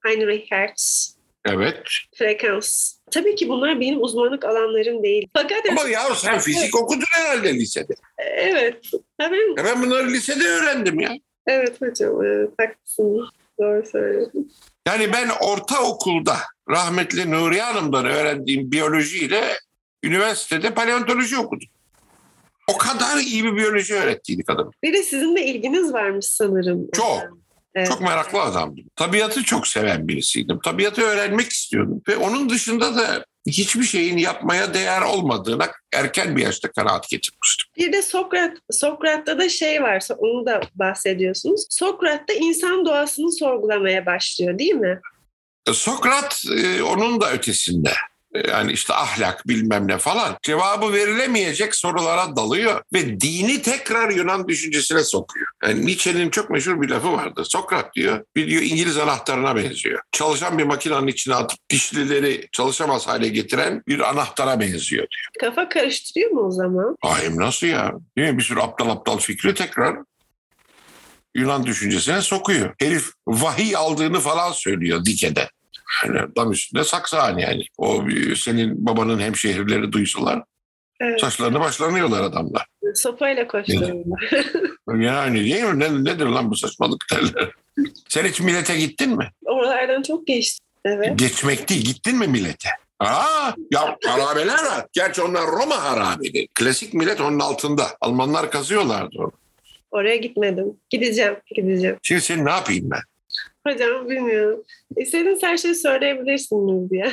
[0.05, 1.15] Heinrich Hertz.
[1.45, 1.83] Evet.
[2.19, 2.95] Frekans.
[3.11, 5.29] Tabii ki bunlar benim uzmanlık alanlarım değil.
[5.37, 7.95] Fakat Ama ya sen fizik okudun herhalde lisede.
[8.19, 8.81] evet.
[9.21, 11.13] Ha, ben- Ya ben bunları lisede öğrendim ya.
[11.47, 13.29] evet hocam evet, haklısınız.
[13.61, 14.53] Doğru söylüyorsun.
[14.89, 16.37] Yani ben ortaokulda
[16.71, 19.45] rahmetli Nuriye Hanım'dan öğrendiğim biyolojiyle
[20.05, 21.69] üniversitede paleontoloji okudum.
[22.69, 24.71] O kadar iyi bir biyoloji öğrettiydik adam.
[24.83, 26.91] Bir de sizin de ilginiz varmış sanırım.
[26.93, 27.23] Çok.
[27.75, 27.89] Evet.
[27.89, 28.85] Çok meraklı adamdım.
[28.97, 30.59] Tabiatı çok seven birisiydim.
[30.65, 32.03] Tabiatı öğrenmek istiyordum.
[32.09, 37.71] Ve onun dışında da hiçbir şeyin yapmaya değer olmadığına erken bir yaşta kanaat getirmiştim.
[37.77, 41.67] Bir de Sokrat, Sokrat'ta da şey var, onu da bahsediyorsunuz.
[41.71, 45.01] Sokrat da insan doğasını sorgulamaya başlıyor değil mi?
[45.73, 47.93] Sokrat e, onun da ötesinde.
[48.49, 50.37] Yani işte ahlak bilmem ne falan.
[50.43, 55.47] Cevabı verilemeyecek sorulara dalıyor ve dini tekrar Yunan düşüncesine sokuyor.
[55.63, 57.43] Yani Nietzsche'nin çok meşhur bir lafı vardı.
[57.45, 60.01] Sokrat diyor, bir diyor İngiliz anahtarına benziyor.
[60.13, 65.29] Çalışan bir makinenin içine atıp dişlileri çalışamaz hale getiren bir anahtara benziyor diyor.
[65.41, 66.97] Kafa karıştırıyor mu o zaman?
[67.03, 67.93] Ahim nasıl ya?
[68.19, 68.39] Değil mi?
[68.39, 69.97] Bir sürü aptal aptal fikri tekrar
[71.35, 72.75] Yunan düşüncesine sokuyor.
[72.81, 75.49] Herif vahiy aldığını falan söylüyor dikede.
[76.05, 77.65] Yani dam üstünde saksağın yani.
[77.79, 78.05] O
[78.37, 80.43] senin babanın hemşehrileri duysalar
[81.01, 81.21] Evet.
[81.21, 82.67] saçlarını başlanıyorlar adamlar.
[82.95, 84.31] Sopayla koşturuyorlar.
[84.99, 85.79] Yani değil mi?
[85.81, 87.51] Ne, nedir lan bu saçmalık derler.
[88.09, 89.31] Sen hiç millete gittin mi?
[89.47, 90.65] Oralardan çok geçti.
[90.85, 91.19] Evet.
[91.19, 91.85] Geçmek değil.
[91.85, 92.69] Gittin mi millete?
[93.01, 94.87] Aa, ya harabeler var.
[94.93, 96.49] Gerçi onlar Roma harabeleri.
[96.55, 97.87] Klasik millet onun altında.
[98.01, 99.33] Almanlar kazıyorlardı onu.
[99.91, 100.77] Oraya gitmedim.
[100.91, 101.37] Gideceğim.
[101.57, 101.97] Gideceğim.
[102.03, 103.01] Şimdi seni ne yapayım ben?
[103.67, 104.65] Hocam bilmiyorum.
[104.97, 107.13] İstediğiniz her şeyi söyleyebilirsiniz diye.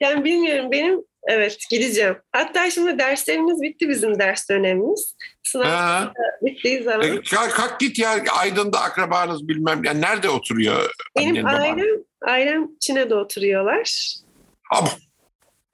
[0.00, 2.16] yani bilmiyorum benim evet gideceğim.
[2.32, 5.16] Hatta şimdi derslerimiz bitti bizim ders dönemimiz.
[5.42, 6.06] Sınav
[6.42, 7.22] bittiği e, zaman.
[7.30, 9.84] kalk, kalk git ya Aydın'da akrabanız bilmem.
[9.84, 10.90] Yani nerede oturuyor?
[11.18, 11.78] Benim annen, baban?
[11.78, 14.14] ailem, ailem Çin'de oturuyorlar.
[14.70, 14.88] Ama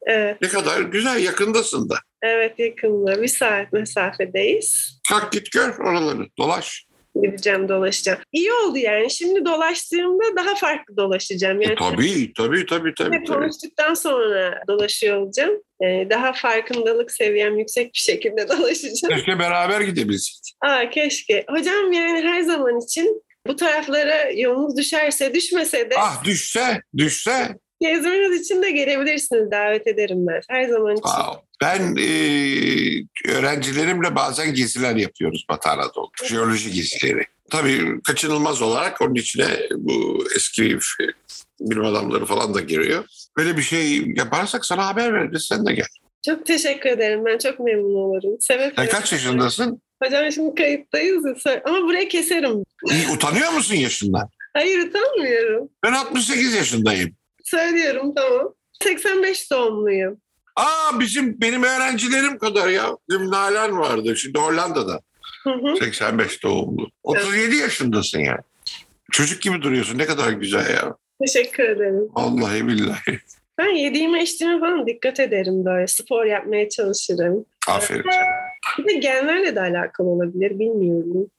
[0.06, 1.96] Evet, ne kadar güzel yakındasın da.
[2.22, 3.22] evet yakında.
[3.22, 5.00] Bir saat mesafedeyiz.
[5.08, 6.28] Kalk git gör oraları.
[6.38, 6.86] Dolaş.
[7.22, 8.18] Gideceğim, dolaşacağım.
[8.32, 9.10] İyi oldu yani.
[9.10, 11.62] Şimdi dolaştığımda daha farklı dolaşacağım.
[11.62, 13.16] E, Yani tabii tabii tabii tabii.
[13.16, 13.24] Tabii.
[13.26, 15.62] konuştuktan sonra dolaşıyor olacağım.
[15.84, 19.14] Ee, daha farkındalık seviyem yüksek bir şekilde dolaşacağım.
[19.14, 20.36] Keşke beraber gidebilsek.
[20.60, 21.44] Aa keşke.
[21.50, 27.56] Hocam yani her zaman için bu taraflara yolunuz düşerse düşmese de Ah düşse, düşse.
[27.88, 29.50] Gezmeniz için de gelebilirsiniz.
[29.50, 30.40] Davet ederim ben.
[30.48, 31.02] Her zaman için.
[31.02, 31.42] Wow.
[31.60, 32.08] Ben e,
[33.32, 36.10] öğrencilerimle bazen geziler yapıyoruz Batı Anadolu.
[36.24, 37.24] Jeoloji gezileri.
[37.50, 41.12] Tabii kaçınılmaz olarak onun içine bu eski f-
[41.60, 43.04] bilim adamları falan da giriyor.
[43.36, 45.46] Böyle bir şey yaparsak sana haber veririz.
[45.48, 45.86] Sen de gel.
[46.26, 47.24] Çok teşekkür ederim.
[47.24, 48.36] Ben çok memnun olurum.
[48.40, 49.82] Sebep Sen kaç yaşındasın?
[50.04, 51.24] Hocam şimdi kayıttayız.
[51.64, 52.64] Ama burayı keserim.
[52.90, 54.28] İyi, utanıyor musun yaşından?
[54.54, 55.68] Hayır utanmıyorum.
[55.84, 57.10] Ben 68 yaşındayım.
[57.44, 58.54] Söylüyorum tamam.
[58.82, 60.20] 85 doğumluyum.
[60.56, 62.96] Aa bizim benim öğrencilerim kadar ya.
[63.10, 65.00] Bizim Nalan vardı şimdi Hollanda'da.
[65.44, 65.76] Hı hı.
[65.76, 66.88] 85 doğumlu.
[67.02, 68.40] 37 yaşındasın yani.
[69.12, 69.98] Çocuk gibi duruyorsun.
[69.98, 70.96] Ne kadar güzel ya.
[71.20, 72.08] Teşekkür ederim.
[72.14, 73.20] Vallahi billahi.
[73.58, 75.86] Ben yediğime içtiğime falan dikkat ederim böyle.
[75.86, 77.44] Spor yapmaya çalışırım.
[77.68, 78.24] Aferin sana.
[78.78, 81.30] Bir de genlerle de alakalı olabilir bilmiyorum.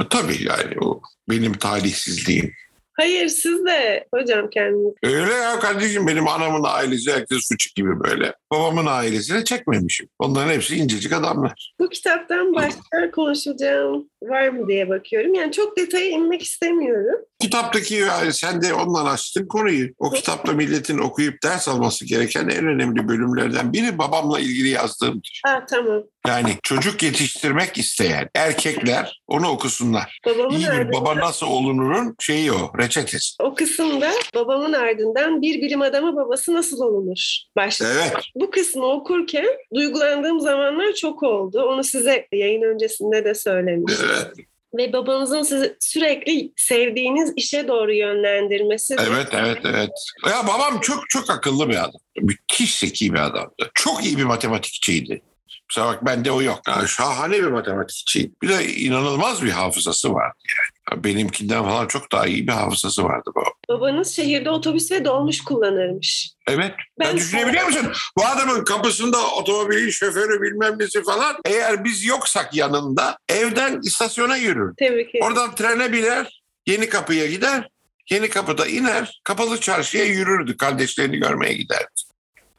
[0.00, 2.52] E, tabii yani o benim talihsizliğim.
[2.96, 4.94] Hayır siz de hocam kendiniz.
[5.02, 8.34] Öyle ya kardeşim benim anamın ailesi herkes fıçık gibi böyle.
[8.52, 10.08] Babamın ailesine çekmemişim.
[10.18, 11.72] Onların hepsi incecik adamlar.
[11.80, 15.34] Bu kitaptan başka konuşacağım var mı diye bakıyorum.
[15.34, 17.20] Yani çok detaya inmek istemiyorum.
[17.40, 19.88] Kitaptaki yani sen de ondan açtın konuyu.
[19.98, 25.40] O kitapla milletin okuyup ders alması gereken en önemli bölümlerden biri babamla ilgili yazdığımdır.
[25.46, 26.02] Ha tamam.
[26.26, 30.18] Yani çocuk yetiştirmek isteyen erkekler onu okusunlar.
[30.26, 33.34] Babamın İyi bir baba nasıl olunurun şeyi o, reçetesi.
[33.42, 37.38] o kısımda babamın ardından bir bilim adamı babası nasıl olunur?
[37.56, 37.88] Başlık.
[37.94, 38.12] Evet.
[38.34, 41.62] Bu kısmı okurken duygulandığım zamanlar çok oldu.
[41.62, 44.08] Onu size yayın öncesinde de söylemiştim.
[44.16, 44.46] Evet,
[44.78, 48.98] Ve babanızın sizi sürekli sevdiğiniz işe doğru yönlendirmesi.
[48.98, 49.90] de- evet, evet, evet.
[50.30, 52.00] Ya babam çok çok akıllı bir adam.
[52.20, 53.70] Müthiş zeki bir adamdı.
[53.74, 55.22] Çok iyi bir matematikçiydi.
[55.70, 56.60] Mesela bak bende o yok.
[56.68, 58.32] Yani şahane bir matematikçiydi.
[58.42, 60.75] Bir de inanılmaz bir hafızası vardı yani.
[60.96, 63.52] Benimkinden falan çok daha iyi bir hafızası vardı babam.
[63.68, 66.30] Babanız şehirde otobüs ve dolmuş kullanırmış.
[66.48, 66.74] Evet.
[67.00, 67.92] Ben- Ben düşünebiliyor musun?
[68.18, 71.36] Bu adamın kapısında otomobilin şoförü bilmem nesi falan.
[71.44, 74.74] Eğer biz yoksak yanında evden istasyona yürür.
[74.78, 75.26] Tebrik ederim.
[75.26, 77.68] Oradan trene biner, yeni kapıya gider.
[78.10, 80.56] Yeni kapıda iner, kapalı çarşıya yürürdü.
[80.56, 81.86] Kardeşlerini görmeye giderdi.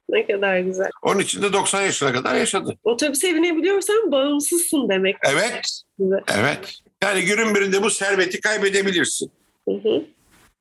[0.09, 0.89] Ne kadar güzel.
[1.01, 2.77] Onun için de 90 yaşına kadar yaşadı.
[2.83, 5.15] Otobüse binebiliyorsan bağımsızsın demek.
[5.23, 5.65] Evet,
[5.99, 6.15] size.
[6.27, 6.79] evet.
[7.03, 9.31] Yani günün birinde bu serveti kaybedebilirsin.
[9.67, 10.05] Hı hı.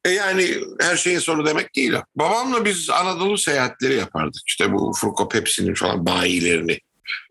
[0.05, 1.93] E yani her şeyin sonu demek değil.
[2.17, 4.43] Babamla biz Anadolu seyahatleri yapardık.
[4.47, 6.79] İşte bu Fruko Pepsi'nin falan bayilerini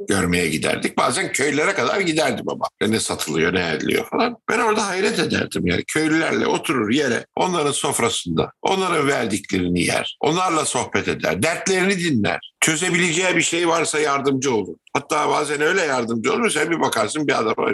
[0.07, 0.97] görmeye giderdik.
[0.97, 2.65] Bazen köylere kadar giderdi baba.
[2.81, 4.37] Ne satılıyor, ne ediliyor falan.
[4.49, 5.83] Ben orada hayret ederdim yani.
[5.87, 10.17] Köylülerle oturur yere, onların sofrasında, onların verdiklerini yer.
[10.19, 12.53] Onlarla sohbet eder, dertlerini dinler.
[12.59, 14.75] Çözebileceği bir şey varsa yardımcı olur.
[14.93, 16.49] Hatta bazen öyle yardımcı olur.
[16.49, 17.71] Sen bir bakarsın bir adama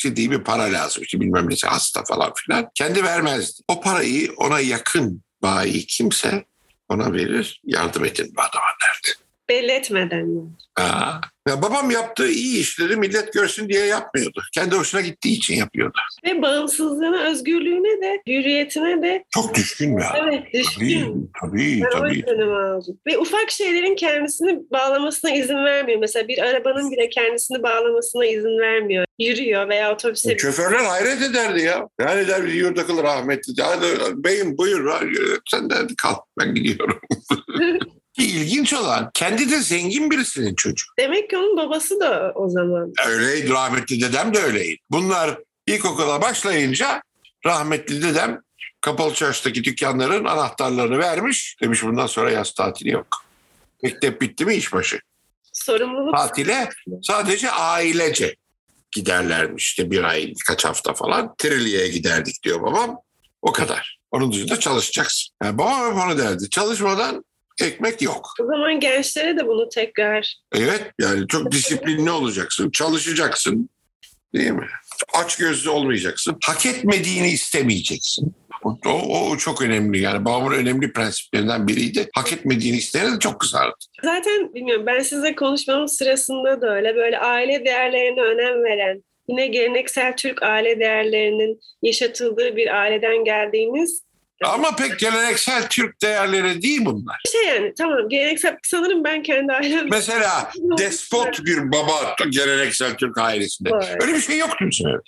[0.00, 1.02] ciddi bir para lazım.
[1.02, 2.70] İşte bilmem nesi hasta falan filan.
[2.74, 3.62] Kendi vermezdi.
[3.68, 6.44] O parayı ona yakın bayi kimse
[6.88, 7.60] ona verir.
[7.64, 9.29] Yardım edin bu adama derdi.
[9.50, 10.48] Belli etmeden yani.
[10.76, 11.12] Aa.
[11.48, 14.42] Ya babam yaptığı iyi işleri millet görsün diye yapmıyordu.
[14.54, 15.98] Kendi hoşuna gittiği için yapıyordu.
[16.26, 20.28] Ve bağımsızlığına, özgürlüğüne de, hürriyetine de Çok düşkün adam.
[20.28, 21.30] evet Tabii, düşkün.
[21.40, 22.24] tabii, tabii.
[22.44, 22.98] aldım.
[23.06, 26.00] Ve ufak şeylerin kendisini bağlamasına izin vermiyor.
[26.00, 29.04] Mesela bir arabanın bile kendisini bağlamasına izin vermiyor.
[29.18, 31.88] Yürüyor veya otobüse Şoförler hayret ederdi ya.
[32.00, 33.62] Yani der bir yurda kalır rahmetli.
[33.62, 33.86] Hadi
[34.24, 34.90] beyim buyur.
[35.50, 36.14] Sen de hadi kal.
[36.40, 37.00] Ben gidiyorum.
[38.20, 40.86] Ki ilginç olan kendi de zengin birisinin çocuğu.
[40.98, 42.92] Demek ki onun babası da o zaman.
[43.08, 44.76] Öyleydi rahmetli dedem de öyleydi.
[44.90, 47.02] Bunlar ilkokula başlayınca
[47.46, 48.40] rahmetli dedem
[48.80, 51.56] kapalı çarşıdaki dükkanların anahtarlarını vermiş.
[51.62, 53.06] Demiş bundan sonra yaz tatili yok.
[53.82, 55.00] Mektep bitti mi işbaşı.
[55.52, 56.16] Sorumluluk.
[56.16, 56.68] Tatile
[57.02, 58.36] sadece ailece
[58.90, 61.34] giderlermiş işte bir ay birkaç hafta falan.
[61.38, 62.96] Trilya'ya giderdik diyor babam.
[63.42, 63.98] O kadar.
[64.10, 65.34] Onun dışında çalışacaksın.
[65.42, 66.50] Yani babam hep onu derdi.
[66.50, 67.24] Çalışmadan
[67.62, 68.34] ekmek yok.
[68.40, 72.70] O zaman gençlere de bunu tekrar Evet yani çok disiplinli olacaksın.
[72.70, 73.70] Çalışacaksın.
[74.34, 74.66] Değil mi?
[75.14, 76.36] Aç gözlü olmayacaksın.
[76.44, 78.34] Hak etmediğini istemeyeceksin.
[78.64, 82.08] O, o, o çok önemli yani babamın önemli prensiplerinden biriydi.
[82.14, 83.74] Hak etmediğini isteyene de çok kızardı.
[84.04, 90.16] Zaten bilmiyorum ben size konuşmamın sırasında da öyle böyle aile değerlerine önem veren yine geleneksel
[90.16, 94.02] Türk aile değerlerinin yaşatıldığı bir aileden geldiğimiz
[94.44, 97.16] Ama pek geleneksel Türk değerleri değil bunlar.
[97.32, 103.70] şey yani tamam geleneksel sanırım ben kendi ailem Mesela despot bir baba geleneksel Türk ailesinde.
[103.70, 103.96] Var.
[104.00, 105.02] Öyle bir şey yoktu bizim evde.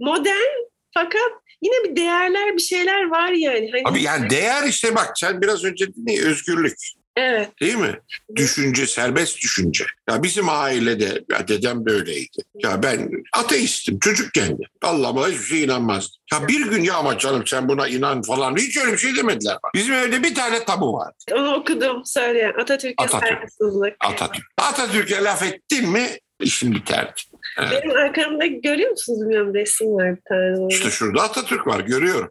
[0.00, 3.70] modern fakat yine bir değerler bir şeyler var yani.
[3.72, 6.76] Hani, Abi yani değer işte bak sen biraz önce dedin ya özgürlük.
[7.16, 7.60] Evet.
[7.60, 8.00] Değil mi?
[8.36, 9.84] Düşünce, serbest düşünce.
[10.10, 12.38] Ya bizim ailede, ya dedem böyleydi.
[12.54, 14.62] Ya ben ateistim çocukken de.
[14.82, 16.16] Allah'ıma hiçbir şey inanmazdım.
[16.32, 19.56] Ya bir gün ya ama canım sen buna inan falan hiç öyle bir şey demediler.
[19.64, 19.70] bana.
[19.74, 21.12] Bizim evde bir tane tabu var.
[21.32, 23.28] Onu okudum söyleyen Atatürk'e Atatürk.
[23.28, 23.94] saygısızlık.
[24.00, 24.44] Atatürk.
[24.58, 26.06] Atatürk'e laf ettin mi
[26.40, 27.12] işin biterdi.
[27.58, 30.66] Benim arkamda görüyor musunuz bilmiyorum resim var bir tane.
[30.74, 32.30] İşte şurada Atatürk var görüyorum.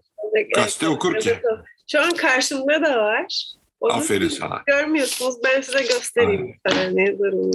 [0.56, 1.42] Gazete okurken.
[1.92, 3.54] Şu an karşımda da var.
[3.84, 4.64] Onu Aferin sana.
[4.68, 5.36] Görmüyorsunuz.
[5.44, 7.20] Ben size göstereyim bir tane.
[7.20, 7.52] Durun.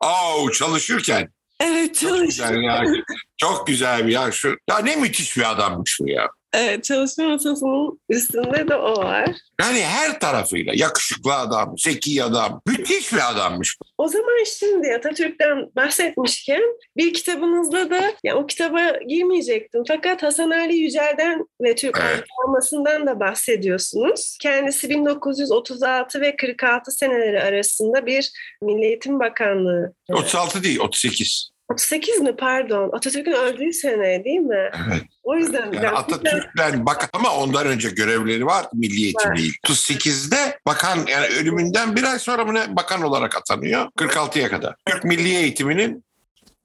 [0.00, 1.28] Aa çalışırken.
[1.60, 2.84] Evet Çok güzel ya.
[3.36, 4.32] Çok güzel bir ya.
[4.32, 6.28] Şu, ya ne müthiş bir adammış bu ya.
[6.54, 9.30] Evet çalışma masasının üstünde de o var.
[9.60, 13.76] Yani her tarafıyla yakışıklı adam, zeki adam, müthiş bir adammış.
[13.98, 16.62] O zaman şimdi Atatürk'ten bahsetmişken
[16.96, 19.82] bir kitabınızda da ya o kitaba girmeyecektim.
[19.88, 22.24] Fakat Hasan Ali Yücel'den ve Türk Evet.
[22.46, 24.38] olmasından da bahsediyorsunuz.
[24.42, 28.30] Kendisi 1936 ve 46 seneleri arasında bir
[28.62, 31.53] Milli Eğitim Bakanlığı 36 değil, 38.
[31.68, 32.90] 38 mi pardon?
[32.92, 34.70] Atatürk'ün öldüğü sene değil mi?
[34.88, 35.02] Evet.
[35.22, 39.54] O yüzden Yani Atatürk'ten bak ama ondan önce görevleri vardı milli eğitimle ilgili.
[39.66, 44.74] 38'de bakan yani ölümünden bir ay sonra ne bakan olarak atanıyor 46'ya kadar.
[44.86, 46.04] Türk milli eğitiminin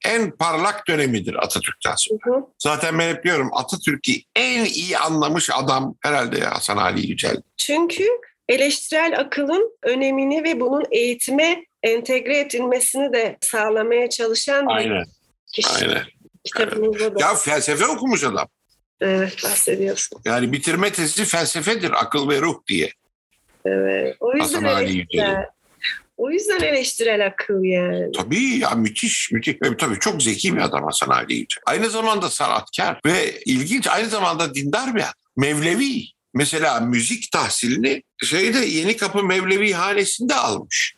[0.06, 2.20] en parlak dönemidir Atatürk'ten sonra.
[2.24, 2.46] Hı hı.
[2.60, 7.42] Zaten ben hep diyorum Atatürk'ü en iyi anlamış adam herhalde Hasan Ali Yücel.
[7.58, 8.04] Çünkü
[8.50, 15.06] eleştirel akılın önemini ve bunun eğitime entegre edilmesini de sağlamaya çalışan bir Aynen.
[15.54, 15.70] kişi.
[15.70, 16.04] Aynen.
[16.44, 18.48] Kitabınızda da Ya felsefe okumuş adam.
[19.02, 20.22] evet, bahsediyorsun.
[20.26, 22.92] Yani bitirme tezi felsefedir, akıl ve ruh diye.
[23.66, 24.16] Evet.
[24.20, 25.46] O yüzden eleştirel.
[26.18, 28.12] O yüzden eleştirel akıl yani.
[28.12, 29.56] Tabii ya müthiş, müthiş.
[29.78, 31.62] Tabii çok zeki bir adam Hasan Ali Yücel.
[31.66, 35.14] Aynı zamanda sanatkar ve ilginç, aynı zamanda dindar bir adam.
[35.38, 36.04] Mevlevi.
[36.34, 40.96] Mesela müzik tahsilini şeyde Yeni Kapı Mevlevi hanesinde almış.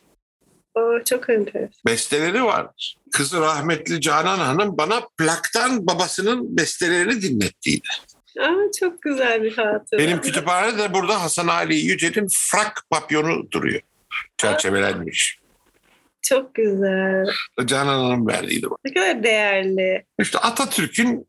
[1.04, 1.82] Çok enteresan.
[1.86, 2.96] Besteleri vardır.
[3.12, 7.88] Kızı rahmetli Canan Hanım bana plaktan babasının bestelerini dinlettiydi.
[8.40, 9.98] Aa, çok güzel bir hatıra.
[9.98, 13.80] Benim kütüphanede de burada Hasan Ali Yücel'in frak papyonu duruyor.
[14.36, 15.38] Çerçevelenmiş.
[16.22, 17.26] Çok güzel.
[17.64, 18.78] Canan Hanım verdiydi bana.
[18.84, 20.04] Ne kadar değerli.
[20.20, 21.26] İşte Atatürk'ün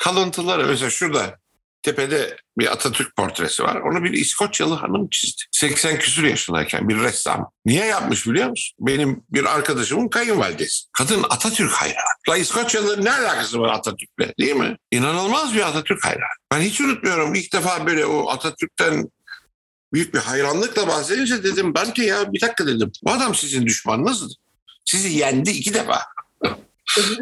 [0.00, 1.38] kalıntıları mesela şurada
[1.82, 3.76] tepede bir Atatürk portresi var.
[3.76, 5.42] Onu bir İskoçyalı hanım çizdi.
[5.52, 7.50] 80 küsur yaşındayken bir ressam.
[7.66, 8.76] Niye yapmış biliyor musun?
[8.80, 10.86] Benim bir arkadaşımın kayınvalidesi.
[10.92, 12.10] Kadın Atatürk hayranı.
[12.28, 14.76] La İskoçyalıların ne alakası var Atatürk'le değil mi?
[14.90, 16.34] İnanılmaz bir Atatürk hayranı.
[16.52, 19.08] Ben hiç unutmuyorum ilk defa böyle o Atatürk'ten
[19.92, 22.92] büyük bir hayranlıkla bahsedince dedim ben ki ya bir dakika dedim.
[23.04, 24.34] Bu adam sizin düşmanınızdı.
[24.84, 26.02] Sizi yendi iki defa.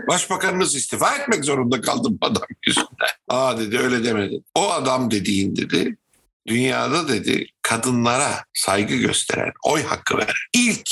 [0.08, 2.88] Başbakanınız istifa etmek zorunda kaldım adam yüzünden.
[3.28, 4.40] Aa dedi öyle demedi.
[4.54, 5.96] O adam dediğin dedi
[6.46, 10.90] dünyada dedi kadınlara saygı gösteren, oy hakkı veren ilk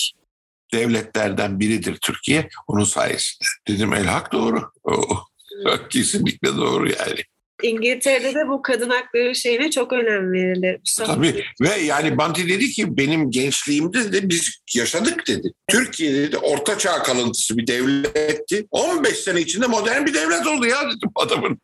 [0.72, 3.49] devletlerden biridir Türkiye onun sayesinde.
[3.68, 4.72] Dedim el hak doğru.
[4.85, 5.25] Oh,
[5.90, 7.25] kesinlikle doğru yani.
[7.62, 10.81] İngiltere'de de bu kadın hakları şeyine çok önem verilir.
[11.07, 15.53] Tabii ve yani Banti dedi ki benim gençliğimde de biz yaşadık dedi.
[15.69, 18.66] Türkiye dedi orta çağ kalıntısı bir devletti.
[18.71, 21.59] 15 sene içinde modern bir devlet oldu ya dedim adamın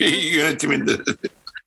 [0.32, 0.92] yönetiminde.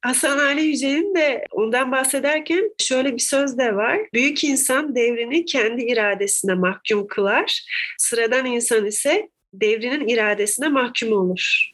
[0.01, 3.99] Hasan Ali Yücel'in de ondan bahsederken şöyle bir söz de var.
[4.13, 7.63] Büyük insan devrini kendi iradesine mahkum kılar.
[7.97, 11.71] Sıradan insan ise devrinin iradesine mahkum olur.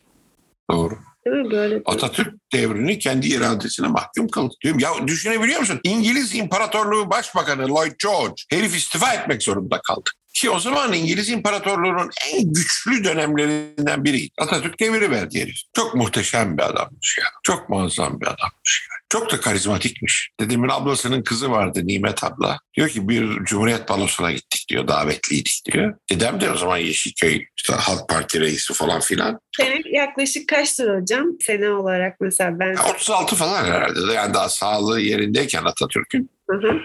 [0.71, 0.97] Doğru.
[1.25, 4.79] Böyle Atatürk devrini kendi iradesine mahkum kıldı diyorum.
[4.79, 5.79] Ya düşünebiliyor musun?
[5.83, 10.09] İngiliz İmparatorluğu Başbakanı Lloyd George herif istifa etmek zorunda kaldı.
[10.35, 14.33] Ki o zaman İngiliz İmparatorluğu'nun en güçlü dönemlerinden biriydi.
[14.39, 15.55] Atatürk devri verdi herif.
[15.73, 17.25] Çok muhteşem bir adammış ya.
[17.43, 18.95] Çok muazzam bir adammış ya.
[19.09, 20.29] Çok da karizmatikmiş.
[20.39, 22.59] Dedemin ablasının kızı vardı Nimet abla.
[22.73, 24.87] Diyor ki bir Cumhuriyet balosuna gittik diyor.
[24.87, 25.93] Davetliydik diyor.
[26.09, 29.39] Dedem de o zaman Yeşilköy işte Halk Parti reisi falan filan.
[29.57, 31.25] Senin yaklaşık kaçtır hocam?
[31.41, 32.73] Sene olarak mesela ben.
[32.73, 34.13] Ya 36 falan herhalde.
[34.13, 36.29] Yani daha sağlığı yerindeyken Atatürk'ün.
[36.49, 36.79] Hı hı.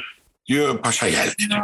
[0.47, 1.61] Diyor paşa geldi diyor.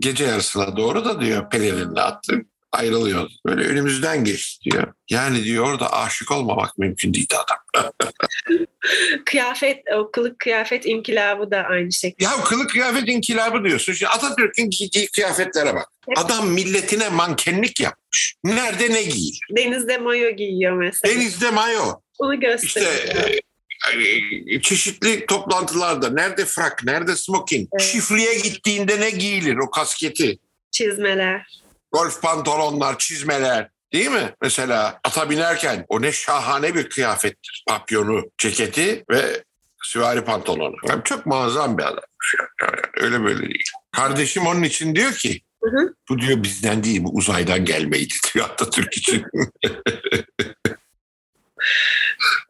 [0.00, 2.44] Gece yarısına doğru da diyor pelerinle attı.
[2.72, 3.30] Ayrılıyor.
[3.46, 4.92] Böyle önümüzden geçti diyor.
[5.10, 7.92] Yani diyor orada aşık olmamak mümkün değildi adam.
[9.26, 12.24] Kıyafet, o kılık kıyafet inkılabı da aynı şekilde.
[12.24, 13.92] Ya kılık kıyafet inkılabı diyorsun.
[13.92, 15.88] Şimdi Atatürk'ün giydiği kıyafetlere bak.
[16.16, 18.34] Adam milletine mankenlik yapmış.
[18.44, 19.40] Nerede ne giyilir?
[19.56, 21.14] Denizde mayo giyiyor mesela.
[21.14, 22.00] Denizde mayo.
[22.22, 22.92] İşte gösteriyor.
[23.28, 23.40] e, e,
[24.62, 27.92] çeşitli toplantılarda nerede frak, nerede smoking, Evet.
[27.92, 30.38] çiftliğe gittiğinde ne giyilir o kasketi,
[30.70, 31.60] Çizmeler.
[31.92, 34.34] golf pantolonlar, çizmeler değil mi?
[34.42, 37.64] Mesela ata binerken o ne şahane bir kıyafettir.
[37.68, 39.44] Papyonu, ceketi ve
[39.82, 40.76] süvari pantolonu.
[40.88, 42.34] Yani çok muazzam bir adammış.
[42.62, 43.64] Yani öyle böyle değil.
[43.92, 45.94] Kardeşim onun için diyor ki Hı hı.
[46.08, 49.24] bu diyor bizden değil bu uzaydan gelmeydi diyor Atatürk için.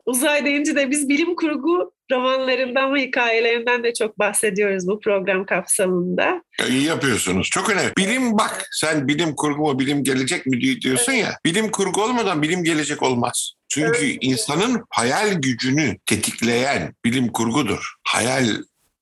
[0.06, 6.42] Uzay deyince de biz bilim kurgu romanlarından ve hikayelerinden de çok bahsediyoruz bu program kapsamında.
[6.68, 7.48] İyi yapıyorsunuz.
[7.50, 7.92] Çok önemli.
[7.98, 11.38] Bilim bak sen bilim kurgu mu bilim gelecek mi di- diyorsun ya.
[11.46, 13.52] Bilim kurgu olmadan bilim gelecek olmaz.
[13.68, 17.92] Çünkü insanın hayal gücünü tetikleyen bilim kurgudur.
[18.08, 18.46] Hayal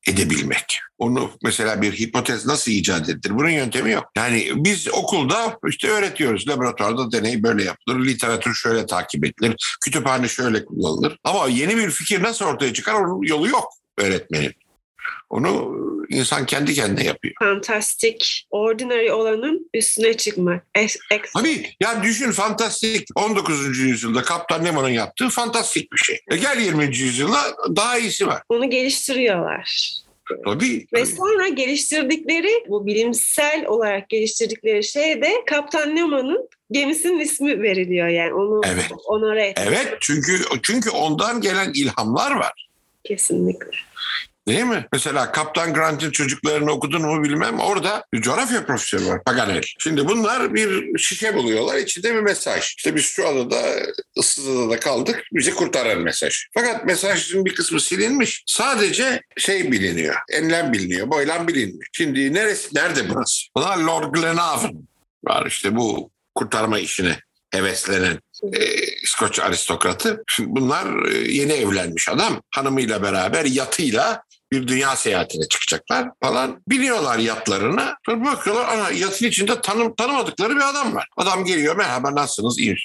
[0.08, 0.80] edebilmek.
[0.98, 3.34] Onu mesela bir hipotez nasıl icat edilir?
[3.34, 4.04] Bunun yöntemi yok.
[4.16, 6.48] Yani biz okulda işte öğretiyoruz.
[6.48, 8.06] Laboratuvarda deney böyle yapılır.
[8.06, 9.76] Literatür şöyle takip edilir.
[9.84, 11.18] Kütüphane şöyle kullanılır.
[11.24, 14.52] Ama yeni bir fikir nasıl ortaya çıkar onun yolu yok öğretmenin.
[15.32, 15.76] Onu
[16.08, 17.34] insan kendi kendine yapıyor.
[17.38, 20.66] Fantastik, ordinary olanın üstüne çıkmak.
[21.36, 23.78] Tabii ya düşün fantastik 19.
[23.78, 26.20] yüzyılda Kaptan Nemo'nun yaptığı fantastik bir şey.
[26.30, 26.84] E gel 20.
[26.84, 27.38] yüzyılda
[27.76, 28.42] daha iyisi var.
[28.48, 29.92] Onu geliştiriyorlar.
[30.44, 30.86] Tabii.
[30.92, 38.34] Ve sonra geliştirdikleri, bu bilimsel olarak geliştirdikleri şey de Kaptan Nemo'nun gemisinin ismi veriliyor yani.
[38.34, 38.86] Onu Evet.
[39.06, 39.58] onore et.
[39.66, 42.68] Evet çünkü çünkü ondan gelen ilhamlar var.
[43.04, 43.70] Kesinlikle.
[44.48, 44.86] Değil mi?
[44.92, 47.60] Mesela Kaptan Grant'in çocuklarını okudun mu bilmem.
[47.60, 49.62] Orada bir coğrafya profesörü var Paganel.
[49.78, 51.76] Şimdi bunlar bir şişe buluyorlar.
[51.78, 52.74] içinde bir mesaj.
[52.76, 53.62] İşte biz şu adada
[54.18, 55.24] ıssız adada kaldık.
[55.32, 56.46] Bizi kurtaran mesaj.
[56.54, 58.42] Fakat mesajın bir kısmı silinmiş.
[58.46, 60.14] Sadece şey biliniyor.
[60.32, 61.10] Enlem biliniyor.
[61.10, 61.86] Boylam bilinmiyor.
[61.92, 62.74] Şimdi neresi?
[62.74, 63.42] Nerede burası?
[63.56, 64.88] Bunlar Lord Glenavon
[65.24, 67.18] var işte bu kurtarma işine
[67.50, 68.18] heveslenen
[68.52, 68.64] e,
[69.02, 70.22] İskoç aristokratı.
[70.38, 72.42] Bunlar e, yeni evlenmiş adam.
[72.50, 74.22] Hanımıyla beraber yatıyla
[74.52, 76.62] bir dünya seyahatine çıkacaklar falan.
[76.68, 77.94] Biliyorlar yatlarını.
[78.06, 81.08] Sonra bakıyorlar ana yatın içinde tanım, tanımadıkları bir adam var.
[81.16, 82.58] Adam geliyor merhaba nasılsınız?
[82.58, 82.76] İyi.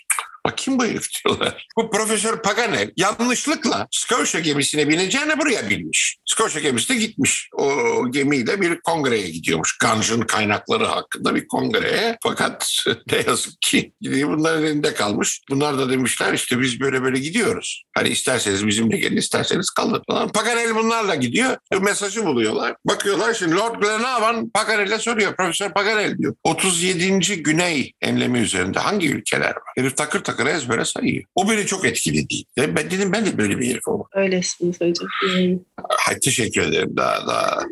[0.48, 1.66] Bak kim bu herif diyorlar.
[1.78, 6.18] Bu Profesör Paganel yanlışlıkla Scotia gemisine bineceğine buraya binmiş.
[6.26, 7.50] Scotia gemisi de gitmiş.
[7.54, 7.68] O
[8.12, 9.78] gemiyle bir kongreye gidiyormuş.
[9.78, 12.18] Ganj'ın kaynakları hakkında bir kongreye.
[12.24, 15.42] Fakat ne yazık ki bunların elinde kalmış.
[15.50, 17.84] Bunlar da demişler işte biz böyle böyle gidiyoruz.
[17.96, 20.02] Hani isterseniz bizimle gelin isterseniz kalın.
[20.10, 20.32] Falan.
[20.32, 21.58] Paganel bunlarla gidiyor.
[21.82, 22.76] Mesajı buluyorlar.
[22.86, 25.36] Bakıyorlar şimdi Lord Glenarvan Paganel'e soruyor.
[25.36, 26.36] Profesör Paganel diyor.
[26.44, 27.44] 37.
[27.44, 29.74] Güney enlemi üzerinde hangi ülkeler var?
[29.78, 31.24] Herif takır takır ezbere sayıyor.
[31.36, 32.36] O beni çok etkiledi.
[32.58, 34.16] Ben dedim ben de böyle bir herif olmak.
[34.16, 35.08] Öylesiniz hocam.
[35.36, 35.60] Yani.
[35.90, 36.94] Hay, teşekkür ederim.
[36.98, 37.64] Daha, daha,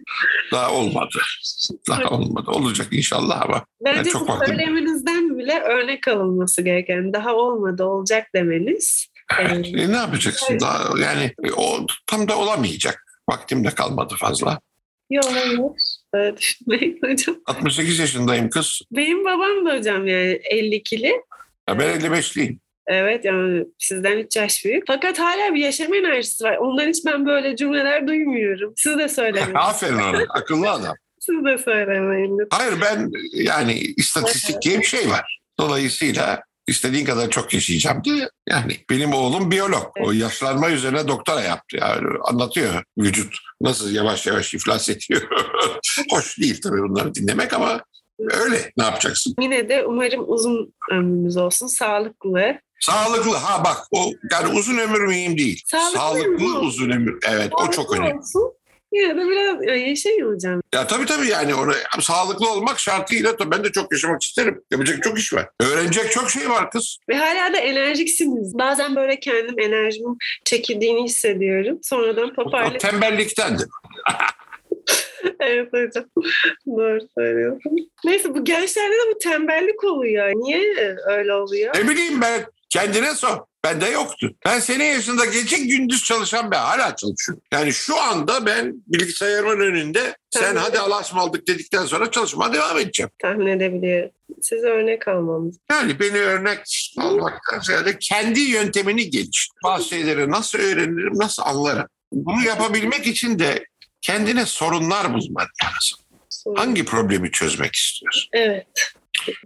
[0.51, 1.17] daha olmadı.
[1.89, 2.51] Daha olmadı.
[2.51, 3.65] Olacak inşallah ama.
[3.85, 7.13] Bence çok bu vaktim- söyleminizden bile örnek alınması gereken.
[7.13, 9.07] Daha olmadı olacak demeniz.
[9.39, 9.67] Evet.
[9.73, 10.59] Ee, E, ne yapacaksın?
[10.59, 13.05] Daha, yani e, o tam da olamayacak.
[13.29, 14.59] Vaktim de kalmadı fazla.
[15.09, 16.37] Yok hayır.
[16.37, 17.35] Düşünmeyin hocam.
[17.45, 18.81] 68 yaşındayım kız.
[18.91, 21.13] Benim babam da hocam yani 52'li.
[21.69, 22.59] Ya ben 55'liyim.
[22.87, 24.83] Evet yani sizden 3 yaş büyük.
[24.87, 26.57] Fakat hala bir yaşama enerjisi var.
[26.57, 28.73] Ondan hiç ben böyle cümleler duymuyorum.
[28.77, 29.53] Siz de söylemeyin.
[29.55, 30.23] Aferin ona.
[30.29, 30.95] Akıllı adam.
[31.19, 32.39] Siz de söylemeyin.
[32.39, 32.57] lütfen.
[32.57, 35.39] Hayır ben yani istatistik diye bir şey var.
[35.59, 38.29] Dolayısıyla istediğin kadar çok yaşayacağım diye.
[38.49, 39.91] Yani benim oğlum biyolog.
[39.99, 41.77] O yaşlanma üzerine doktora yaptı.
[41.77, 45.21] Yani anlatıyor vücut nasıl yavaş yavaş iflas ediyor.
[46.11, 47.83] Hoş değil tabii bunları dinlemek ama
[48.19, 48.71] öyle.
[48.77, 49.35] Ne yapacaksın?
[49.41, 51.67] Yine de umarım uzun ömrümüz olsun.
[51.67, 52.59] Sağlıklı.
[52.79, 53.35] Sağlıklı.
[53.37, 55.61] Ha bak o yani uzun ömür mühim değil.
[55.65, 57.19] Sağlıklı Sağlıklı uzun ömür.
[57.29, 58.17] Evet o çok Sağlıklı önemli.
[58.19, 58.53] olsun.
[58.93, 60.61] Yine de biraz ya yaşayın hocam.
[60.73, 64.61] Ya tabii tabii yani onu sağlıklı olmak şartıyla tabii ben de çok yaşamak isterim.
[64.71, 65.49] Yapacak çok iş var.
[65.59, 66.97] Öğrenecek çok şey var kız.
[67.09, 68.57] Ve hala da enerjiksiniz.
[68.57, 71.79] Bazen böyle kendim enerjimin çekildiğini hissediyorum.
[71.81, 73.67] Sonradan O toparlayıp tembelliktendir.
[75.39, 76.05] evet hocam.
[76.67, 77.91] Doğru söylüyorsun.
[78.05, 80.31] Neyse bu gençlerde de bu tembellik oluyor.
[80.35, 81.75] Niye öyle oluyor?
[81.75, 83.37] Ne bileyim ben kendine sor.
[83.65, 84.35] Bende yoktu.
[84.45, 87.43] Ben senin yaşında gece gündüz çalışan ben hala çalışıyorum.
[87.51, 90.59] Yani şu anda ben bilgisayarımın önünde sen Tabii.
[90.59, 93.09] hadi Allah'a ısmarladık dedikten sonra çalışmaya devam edeceğim.
[93.21, 94.11] Tahmin edebiliyorum.
[94.41, 95.57] Size örnek almamız.
[95.71, 96.59] Yani beni örnek
[96.97, 99.49] almaktan ziyade kendi yöntemini geliştir.
[99.63, 101.87] Bazı şeyleri nasıl öğrenirim, nasıl anlarım.
[102.11, 103.65] Bunu yapabilmek için de
[104.05, 105.99] kendine sorunlar bulman lazım.
[106.29, 106.55] Sorun.
[106.55, 108.29] Hangi problemi çözmek istiyorsun?
[108.33, 108.67] Evet.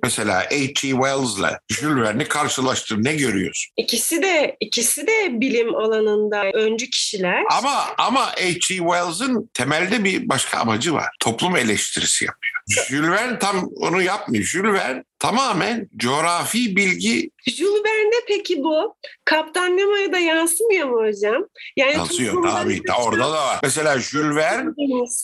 [0.03, 0.74] Mesela H.G.
[0.74, 3.03] Wells'la Jules Verne'i karşılaştır.
[3.03, 3.74] Ne görüyorsun?
[3.78, 7.43] İkisi de ikisi de bilim alanında öncü kişiler.
[7.51, 8.60] Ama ama H.G.
[8.60, 11.07] Wells'ın temelde bir başka amacı var.
[11.20, 12.53] Toplum eleştirisi yapıyor.
[12.89, 14.43] Jules Verne tam onu yapmıyor.
[14.43, 18.95] Jules Verne tamamen coğrafi bilgi Jules Verne peki bu
[19.26, 21.45] Kaptan Nemo'ya da yansımıyor mu hocam?
[21.76, 22.43] Yani yansıyor.
[22.51, 23.59] Tabii ta orada da var.
[23.63, 24.70] Mesela Jules Verne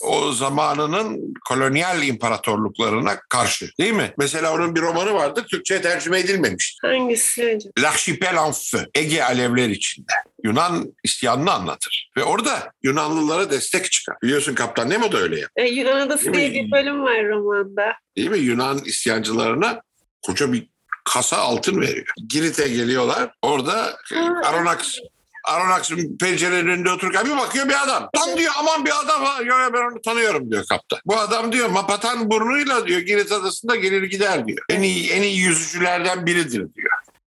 [0.04, 4.14] o zamanının kolonyal imparatorluklarına karşı değil mi?
[4.18, 6.78] Mesela onun bir romanı vardı Türkçe'ye tercüme edilmemiş.
[6.82, 7.72] Hangisi hocam?
[7.78, 10.12] L'Archipel en feu, Ege alevler içinde.
[10.46, 12.10] Yunan isyanını anlatır.
[12.16, 14.16] Ve orada Yunanlılara destek çıkar.
[14.22, 15.66] Biliyorsun Kaptan Nemo da öyle yapıyor.
[15.66, 17.92] E, Yunan Adası diye bir bölüm var romanda.
[18.16, 18.38] Değil mi?
[18.38, 19.82] Yunan isyancılarına
[20.22, 20.68] koca bir
[21.04, 22.06] kasa altın veriyor.
[22.28, 23.30] Girit'e geliyorlar.
[23.42, 23.96] Orada
[24.44, 24.98] Aronnax
[25.46, 28.10] Aronnax'ın pencerenin önünde otururken bir bakıyor bir adam.
[28.16, 29.42] Lan diyor aman bir adam ha.
[29.42, 30.98] Yo, ben onu tanıyorum diyor kaptan.
[31.04, 34.58] Bu adam diyor mapatan burnuyla diyor Girit adasında gelir gider diyor.
[34.68, 36.85] En iyi, en iyi yüzücülerden biridir diyor.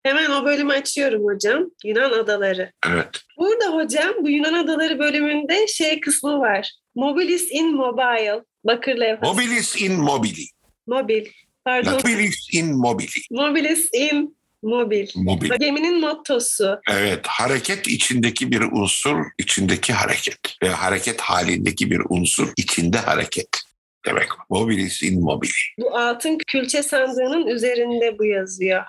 [0.06, 1.64] Hemen o bölümü açıyorum hocam.
[1.84, 2.72] Yunan adaları.
[2.86, 3.08] Evet.
[3.38, 6.72] Burada hocam bu Yunan adaları bölümünde şey kısmı var.
[6.94, 8.42] Mobilis in mobile.
[8.64, 9.32] Bakır levhası.
[9.32, 10.46] Mobilis in mobili.
[10.86, 11.26] Mobil.
[11.64, 11.92] Pardon.
[11.92, 13.20] Mobilis in mobili.
[13.30, 15.08] Mobilis in mobil.
[15.14, 15.50] Mobil.
[15.60, 16.80] Geminin mottosu.
[16.90, 20.38] Evet, hareket içindeki bir unsur, içindeki hareket.
[20.62, 23.48] Ve hareket halindeki bir unsur, içinde hareket.
[24.06, 25.50] Demek mobilis in mobili.
[25.78, 28.82] Bu altın külçe sandığının üzerinde bu yazıyor.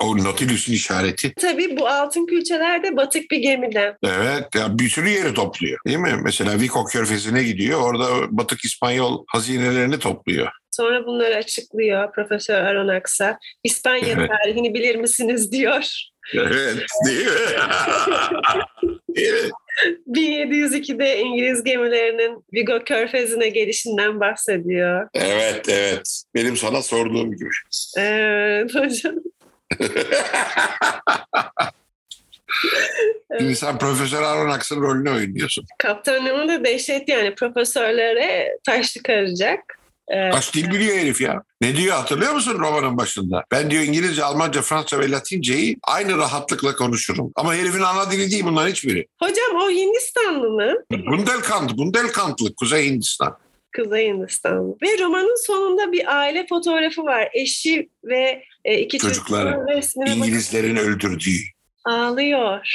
[0.00, 1.32] O Nautilus'un işareti.
[1.40, 3.96] Tabii bu altın külçeler de batık bir gemiden.
[4.04, 5.78] Evet, ya bir sürü yeri topluyor.
[5.86, 6.14] Değil mi?
[6.24, 7.80] Mesela Vico Körfezi'ne gidiyor.
[7.82, 10.48] Orada batık İspanyol hazinelerini topluyor.
[10.70, 13.38] Sonra bunları açıklıyor Profesör Aronnax'a.
[13.64, 14.30] İspanya Evet.
[14.30, 15.84] tarihini bilir misiniz diyor.
[16.34, 17.32] Evet, değil mi?
[19.08, 19.50] Mi?
[20.08, 25.08] 1702'de İngiliz gemilerinin Vigo Körfezi'ne gelişinden bahsediyor.
[25.14, 26.22] Evet, evet.
[26.34, 27.50] Benim sana sorduğum gibi.
[27.96, 29.14] Evet hocam.
[33.38, 35.64] Şimdi sen Profesör Aronnax'ın rolünü oynuyorsun.
[35.78, 39.60] Kaptan Nemo da dehşet yani profesörlere taş çıkaracak.
[40.08, 41.42] Ee, Kaç dil biliyor herif ya.
[41.60, 43.44] Ne diyor hatırlıyor musun romanın başında?
[43.52, 47.32] Ben diyor İngilizce, Almanca, Fransızca ve Latinceyi aynı rahatlıkla konuşurum.
[47.36, 49.06] Ama herifin ana dili değil bunların hiçbiri.
[49.18, 50.72] hocam o Hindistanlı mı?
[50.90, 53.38] Bundelkand, Bundelkandlık, Kuzey Hindistan.
[53.76, 54.76] Kuzey Hindistanlı.
[54.82, 57.28] Ve romanın sonunda bir aile fotoğrafı var.
[57.34, 59.30] Eşi ve e, iki bakıp
[60.06, 61.38] İngilizlerin öldürdüğü.
[61.84, 62.66] ağlıyor.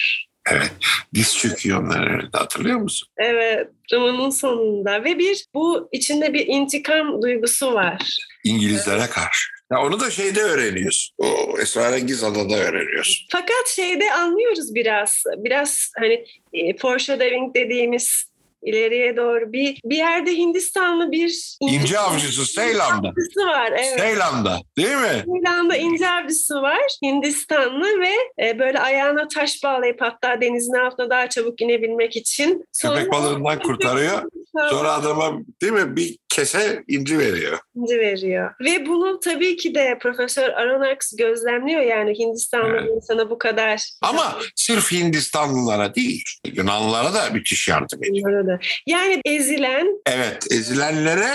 [0.52, 0.72] Evet.
[1.14, 3.08] Diz çöküyor onların önünde hatırlıyor musun?
[3.18, 8.18] Evet, romanın sonunda ve bir bu içinde bir intikam duygusu var.
[8.44, 9.50] İngilizlere karşı.
[9.72, 11.16] Ya onu da şeyde öğreniyorsun.
[11.18, 13.28] O Esrarengiz Adada öğreniyorsun.
[13.32, 18.24] Fakat şeyde anlıyoruz biraz, biraz hani e, foreshadowing dediğimiz
[18.64, 23.08] ileriye doğru bir bir yerde Hindistanlı bir İnce avcısı Seylan'da.
[23.08, 23.72] avcısı var.
[23.72, 24.00] Evet.
[24.00, 25.24] Seylan'da değil mi?
[25.34, 28.14] Seylan'da ince avcısı var Hindistanlı ve
[28.48, 32.66] e, böyle ayağına taş bağlayıp hatta denizin altına daha çabuk inebilmek için.
[32.82, 34.22] Köpek balığından kurtarıyor.
[34.70, 37.60] Sonra adama değil mi bir kese inci veriyor.
[37.76, 38.52] İnci veriyor.
[38.62, 42.90] Ve bunu tabii ki de Profesör Aronnax gözlemliyor yani Hindistanlı Evet.
[42.96, 43.90] insana bu kadar.
[44.02, 48.47] Ama sırf Hindistanlılara değil, Yunanlılara da müthiş yardım ediyor.
[48.48, 48.60] Orada.
[48.86, 51.30] Yani ezilen Evet, ezilenlere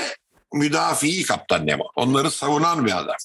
[0.55, 1.85] müdafi Kaptan Nemo.
[1.97, 3.17] Onları savunan bir adam.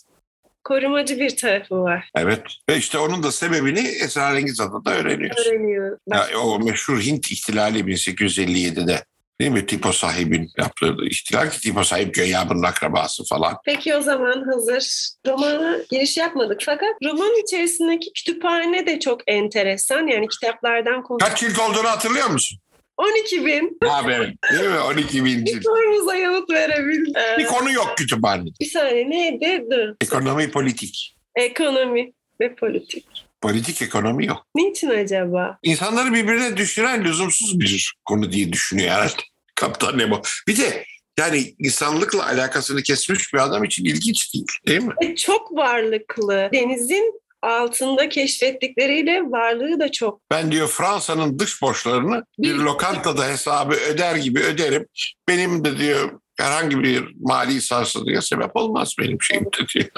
[0.64, 2.10] korumacı bir tarafı var.
[2.16, 2.42] Evet.
[2.70, 5.48] Ve işte onun da sebebini Esrarengiz Adada öğreniyoruz.
[5.48, 5.98] Öğreniyor.
[6.14, 9.04] Ya, o meşhur Hint ihtilali 1857'de.
[9.42, 9.66] Değil mi?
[9.66, 13.58] Tipo sahibin yaptığı ihtilal ki Tipo sahip güya bunun akrabası falan.
[13.66, 16.62] Peki o zaman hazır romana giriş yapmadık.
[16.66, 20.08] Fakat roman içerisindeki kütüphane de çok enteresan.
[20.08, 21.18] Yani kitaplardan konu.
[21.18, 22.60] Kaç cilt olduğunu hatırlıyor musun?
[22.98, 23.78] 12 bin.
[23.84, 24.36] Haberin.
[24.52, 24.80] Değil mi?
[24.80, 25.64] 12 bin cilt.
[25.64, 27.14] Sorumuza yanıt verebildim.
[27.38, 28.50] Bir konu yok kütüphanede.
[28.62, 29.66] Bir saniye neydi?
[29.72, 29.96] Dur.
[30.02, 31.16] Ekonomi politik.
[31.36, 33.06] Ekonomi ve politik.
[33.42, 34.46] Politik ekonomi yok.
[34.56, 35.58] Niçin acaba?
[35.64, 39.14] İnsanları birbirine düşüren lüzumsuz bir konu diye düşünüyor herhalde.
[39.56, 40.22] Kaptan Nemo.
[40.48, 40.86] Bir de
[41.20, 44.94] yani insanlıkla alakasını kesmiş bir adam için ilginç değil değil mi?
[45.04, 46.50] Ve çok varlıklı.
[46.54, 50.22] Denizin altında keşfettikleriyle varlığı da çok.
[50.32, 54.86] Ben diyor Fransa'nın dış borçlarını bir lokantada hesabı öder gibi öderim.
[55.30, 59.90] Benim de diyor herhangi bir mali sarsıntıya sebep olmaz benim şeyimde diyor.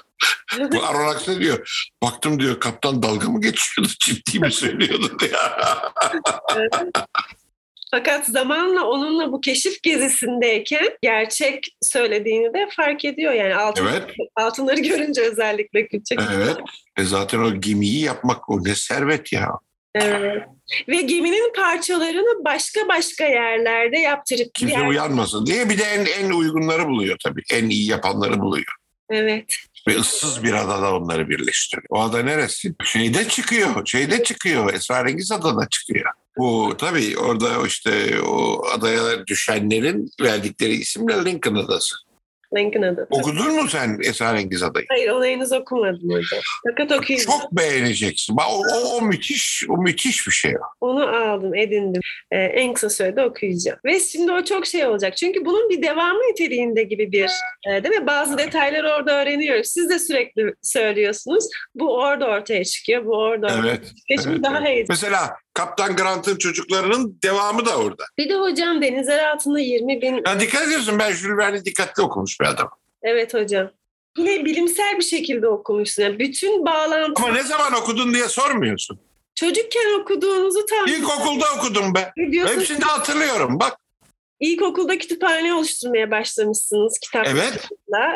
[0.72, 1.90] Bu Aronnax ne diyor?
[2.04, 5.40] Baktım diyor kaptan dalga mı geçiyordu ciddi mi söylüyordu diyor.
[7.92, 13.34] Fakat zamanla onunla bu keşif gezisindeyken gerçek söylediğini de fark ediyor.
[13.34, 14.04] Yani altın, Evet.
[14.36, 16.20] altınları görünce özellikle küçük.
[16.36, 16.58] Evet.
[16.98, 19.50] E zaten o gemiyi yapmak o ne servet ya.
[19.96, 20.44] Evet.
[20.88, 26.30] Ve geminin parçalarını başka başka yerlerde yaptırıp Kimse diğer- uyanmasın diye bir de en, en
[26.32, 27.42] uygunları buluyor tabii.
[27.54, 28.76] En iyi yapanları buluyor.
[29.10, 29.56] Evet.
[29.88, 31.86] Ve ıssız bir adada onları birleştiriyor.
[31.90, 32.74] O ada neresi?
[32.84, 33.86] Şeyde çıkıyor.
[33.86, 34.74] Şeyde çıkıyor.
[34.74, 36.12] Esrarengiz adada çıkıyor.
[36.40, 41.96] Bu tabii orada işte o adaya düşenlerin verdikleri isimle Lincoln Adası.
[42.58, 43.08] Lincoln adı.
[43.10, 44.86] Okudun mu sen Esrarengiz Adayı?
[44.90, 46.40] Hayır onu henüz okumadım hocam.
[46.70, 47.26] Fakat okuyayım.
[47.26, 48.38] Çok beğeneceksin.
[48.38, 50.54] Bak, O, o, o müthiş, o müthiş bir şey.
[50.82, 52.02] Onu aldım, edindim.
[52.32, 53.80] Ee, en kısa sürede okuyacağım.
[53.86, 55.18] Ve şimdi o çok şey olacak.
[55.18, 57.30] Çünkü bunun bir devamı niteliğinde gibi bir,
[57.70, 58.08] e, değil mi?
[58.08, 59.68] Bazı detayları orada öğreniyoruz.
[59.68, 61.46] Siz de sürekli söylüyorsunuz.
[61.76, 63.88] Bu orada ortaya çıkıyor, bu orada ortaya Evet.
[63.98, 64.22] çıkıyor.
[64.24, 64.86] Şimdi evet, daha evet.
[64.90, 68.04] Mesela Kaptan Grant'ın çocuklarının devamı da orada.
[68.18, 70.22] Bir de hocam denizler altında 20 bin...
[70.28, 72.70] Ya dikkat ediyorsun ben Jules Verne'i dikkatli okumuş bir adam.
[73.02, 73.72] Evet hocam.
[74.18, 76.04] Yine bilimsel bir şekilde okumuşsun.
[76.04, 77.24] Yani bütün bağlantı...
[77.24, 79.00] Ama ne zaman okudun diye sormuyorsun.
[79.36, 80.88] Çocukken okuduğunuzu tam...
[80.88, 82.12] İlkokulda okudum be.
[82.32, 83.78] Diyorsunuz, Hepsini hatırlıyorum bak.
[84.40, 87.44] İlkokulda kütüphane oluşturmaya başlamışsınız kitaplarla.
[87.44, 87.70] Evet.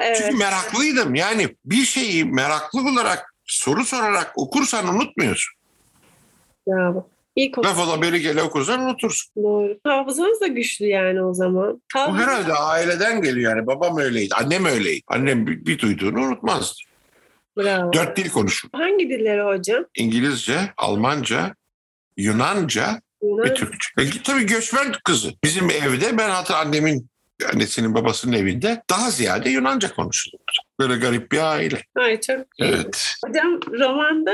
[0.04, 0.18] Evet.
[0.18, 1.16] Çünkü meraklıydım.
[1.16, 5.54] Yani bir şeyi meraklı olarak soru sorarak okursan unutmuyorsun.
[6.68, 7.13] Bravo.
[7.36, 7.70] İlkokul.
[7.70, 9.32] Laf ola beri gele okursan unutursun.
[9.44, 9.80] Doğru.
[9.84, 11.74] Hafızanız da güçlü yani o zaman.
[11.96, 13.68] Bu Hafız- herhalde aileden geliyor yani.
[13.68, 15.02] Babam öyleydi, annem öyleydi.
[15.08, 16.76] Annem bir, bir duyduğunu unutmazdı.
[17.58, 17.94] Bravo.
[17.94, 18.70] Dört dil konuşur.
[18.74, 19.86] Hangi dilleri hocam?
[19.98, 21.56] İngilizce, Almanca,
[22.18, 23.46] Yunanca Yunan.
[23.46, 23.88] ve Türkçe.
[24.00, 25.32] E, tabii göçmen kızı.
[25.44, 27.08] Bizim evde ben hatta annemin
[27.54, 30.44] annesinin babasının evinde daha ziyade Yunanca konuşulurdu.
[30.80, 31.82] Böyle garip bir aile.
[31.96, 32.64] Ay çok iyi.
[32.70, 33.14] Evet.
[33.28, 34.32] Hocam romanda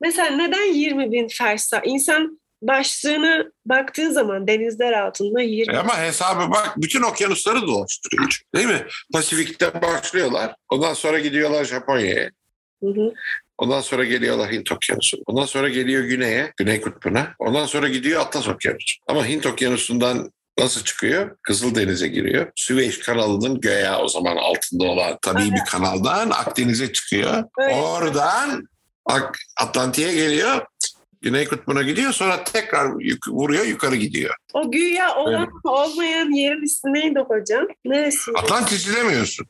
[0.00, 1.80] mesela neden 20 bin fersa?
[1.84, 8.40] İnsan başlığını baktığı zaman denizler altında 20 E Ama hesabı bak bütün okyanusları dolaştırıyor.
[8.54, 8.86] Değil mi?
[9.12, 10.54] Pasifik'te başlıyorlar.
[10.68, 12.30] Ondan sonra gidiyorlar Japonya'ya.
[12.82, 13.14] Hı hı.
[13.58, 15.18] Ondan sonra geliyorlar Hint Okyanusu.
[15.26, 17.34] Ondan sonra geliyor güneye, Güney Kutbu'na.
[17.38, 18.96] Ondan sonra gidiyor Atlas Okyanusu.
[19.08, 21.36] Ama Hint Okyanusu'ndan nasıl çıkıyor?
[21.42, 22.52] Kızıldeniz'e giriyor.
[22.56, 27.44] Süveyş kanalının göğe o zaman altında olan tabii bir kanaldan Akdeniz'e çıkıyor.
[27.58, 28.68] Oradan
[29.60, 30.66] Atlantik'e geliyor.
[31.22, 34.34] Güney Kutbu'na gidiyor sonra tekrar yuk- vuruyor yukarı gidiyor.
[34.52, 37.66] O güya olan olmayan yerin ismi neydi hocam?
[37.84, 38.30] Neresi?
[38.36, 39.46] Atlantis demiyorsun.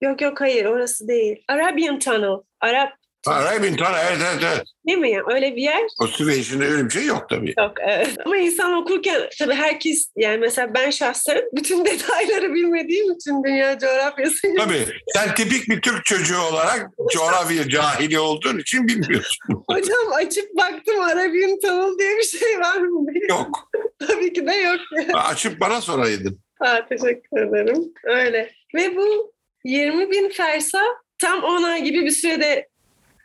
[0.00, 1.44] Yok yok hayır orası değil.
[1.48, 2.36] Arabian Tunnel.
[2.60, 2.92] Arap
[3.26, 4.62] Arabian Tunnel evet evet evet.
[4.86, 5.20] değil mi?
[5.34, 7.54] Öyle bir yer O Süveyş'in öyle bir şey yok tabii.
[7.58, 7.72] yok.
[7.80, 8.16] Evet.
[8.26, 14.48] Ama insan okurken tabii herkes yani mesela ben şahsen bütün detayları bilmediğim için dünya coğrafyası.
[14.58, 14.86] Tabii.
[15.14, 19.38] Sen tipik bir Türk çocuğu olarak coğrafya cahili olduğun için bilmiyorsun.
[19.70, 23.04] Hocam açıp baktım Arabian Tunnel diye bir şey var mı?
[23.28, 23.70] yok.
[24.08, 24.80] Tabii ki de yok.
[25.14, 26.38] Açıp bana soraydın.
[26.58, 27.92] Ha, teşekkür ederim.
[28.04, 28.50] Öyle.
[28.74, 29.32] Ve bu
[29.64, 30.82] 20 bin fersa
[31.18, 32.68] tam 10 ay gibi bir sürede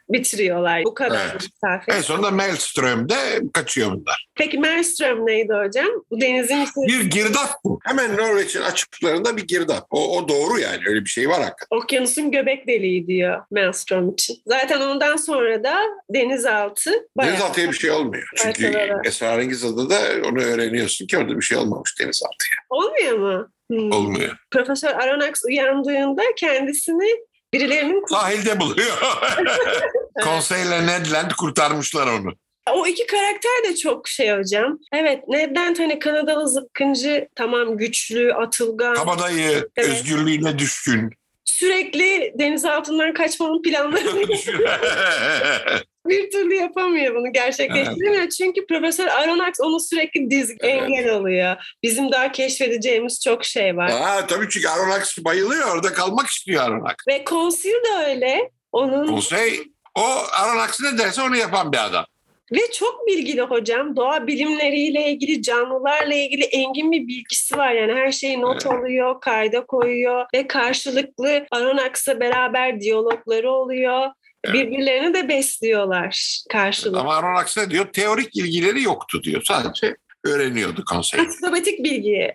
[0.09, 0.83] bitiriyorlar.
[0.83, 1.47] Bu kadar Evet.
[1.63, 1.91] mesafe.
[1.91, 3.15] En sonunda Maelström'de
[3.53, 4.27] kaçıyor bunlar.
[4.35, 5.87] Peki Maelstrom neydi hocam?
[6.11, 7.79] Bu denizin içinde Bir girdap bu.
[7.85, 9.87] Hemen Norveç'in açıklarında bir girdap.
[9.89, 11.77] O, o doğru yani öyle bir şey var hakikaten.
[11.77, 14.37] okyanusun göbek deliği diyor Maelstrom için.
[14.47, 15.77] Zaten ondan sonra da
[16.13, 17.31] denizaltı bayağı...
[17.33, 18.29] Denizaltıya bir şey olmuyor.
[18.35, 19.01] Çünkü Parçalara.
[19.05, 19.99] Esrarengiz Adada
[20.29, 22.57] onu öğreniyorsun ki orada bir şey olmamış denizaltıya.
[22.69, 23.49] Olmuyor mu?
[23.71, 23.91] Hmm.
[23.91, 24.37] Olmuyor.
[24.51, 27.09] Profesör Aronnax uyandığında kendisini
[27.53, 28.97] birilerinin Sahilde buluyor.
[30.23, 32.33] Konseyle Ned Land kurtarmışlar onu.
[32.73, 34.77] O iki karakter de çok şey hocam.
[34.93, 38.95] Evet Ned'den hani Kanadalı zıpkıncı tamam güçlü, atılgan.
[38.95, 39.89] Kabadayı, Evet.
[39.89, 41.09] özgürlüğüne düşkün.
[41.45, 44.21] Sürekli deniz altından kaçmanın planlarını
[46.09, 48.29] bir türlü yapamıyor bunu gerçekleştiremiyor.
[48.29, 51.55] Çünkü Profesör Aronnax onu sürekli diz engel oluyor.
[51.83, 53.89] Bizim daha keşfedeceğimiz çok şey var.
[53.89, 55.75] Aa, tabii çünkü Aronnax bayılıyor.
[55.75, 56.95] Orada kalmak istiyor Aronnax.
[57.07, 58.51] Ve Conceal de öyle.
[58.71, 59.59] Onun Konsey
[59.95, 62.05] o Aronnax ne derse onu yapan bir adam.
[62.51, 63.95] Ve çok bilgili hocam.
[63.95, 67.71] Doğa bilimleriyle ilgili, canlılarla ilgili engin bir bilgisi var.
[67.71, 74.07] Yani her şeyi not alıyor, kayda koyuyor ve karşılıklı Aronnax'la beraber diyalogları oluyor.
[74.45, 76.99] Birbirlerini de besliyorlar karşılıklı.
[76.99, 77.85] Ama Aronnax ne diyor?
[77.93, 79.41] Teorik ilgileri yoktu diyor.
[79.47, 81.19] Sadece öğreniyordu konsey.
[81.19, 82.33] Antipatik bilgi.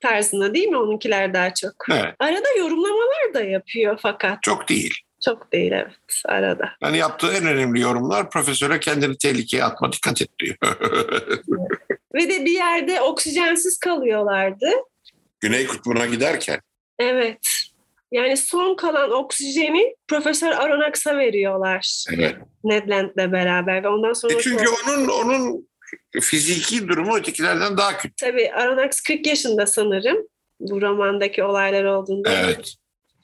[0.00, 1.72] tarzında değil mi onunkiler daha çok?
[1.90, 2.14] Evet.
[2.18, 4.94] Arada yorumlamalar da yapıyor fakat Çok değil.
[5.24, 6.70] çok değil evet arada.
[6.82, 10.56] Yani yaptığı en önemli yorumlar profesöre kendini tehlikeye atma dikkat et diyor.
[12.14, 14.70] Ve de bir yerde oksijensiz kalıyorlardı.
[15.40, 16.60] Güney kutbuna giderken
[16.98, 17.38] Evet.
[18.12, 22.04] Yani son kalan oksijeni Profesör Aronnax'a veriyorlar.
[22.14, 22.36] evet.
[22.64, 25.68] Ned Land'le beraber ve ondan sonra E çünkü onun onun
[26.20, 28.14] fiziki durumu ötekilerden daha kötü.
[28.20, 30.28] tabii Aronnax 40 yaşında sanırım
[30.60, 32.30] bu romandaki olaylar olduğunda.
[32.32, 32.74] Evet.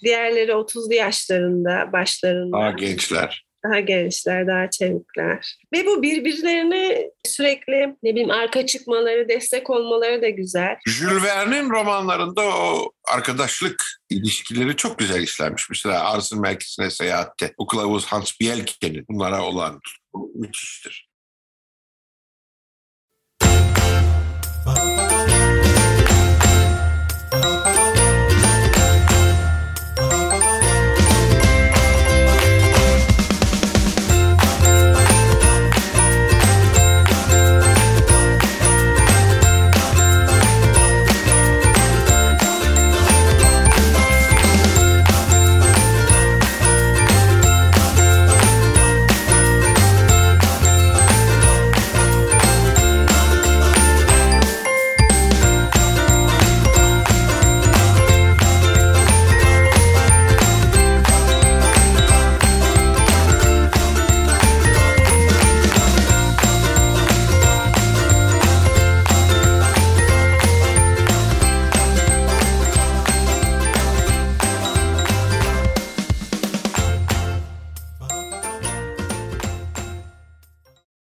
[0.05, 2.59] Diğerleri 30'lu yaşlarında, başlarında.
[2.59, 3.44] Daha gençler.
[3.65, 5.57] Daha gençler, daha çevikler.
[5.73, 10.77] Ve bu birbirlerine sürekli ne bileyim arka çıkmaları, destek olmaları da güzel.
[10.87, 15.71] Jules Verne'in romanlarında o arkadaşlık ilişkileri çok güzel işlenmiş.
[15.71, 21.14] Mesela Arzın Merkezi'ne seyahatte o kılavuz Hans Bielke'nin bunlara olan tutku müthiştir.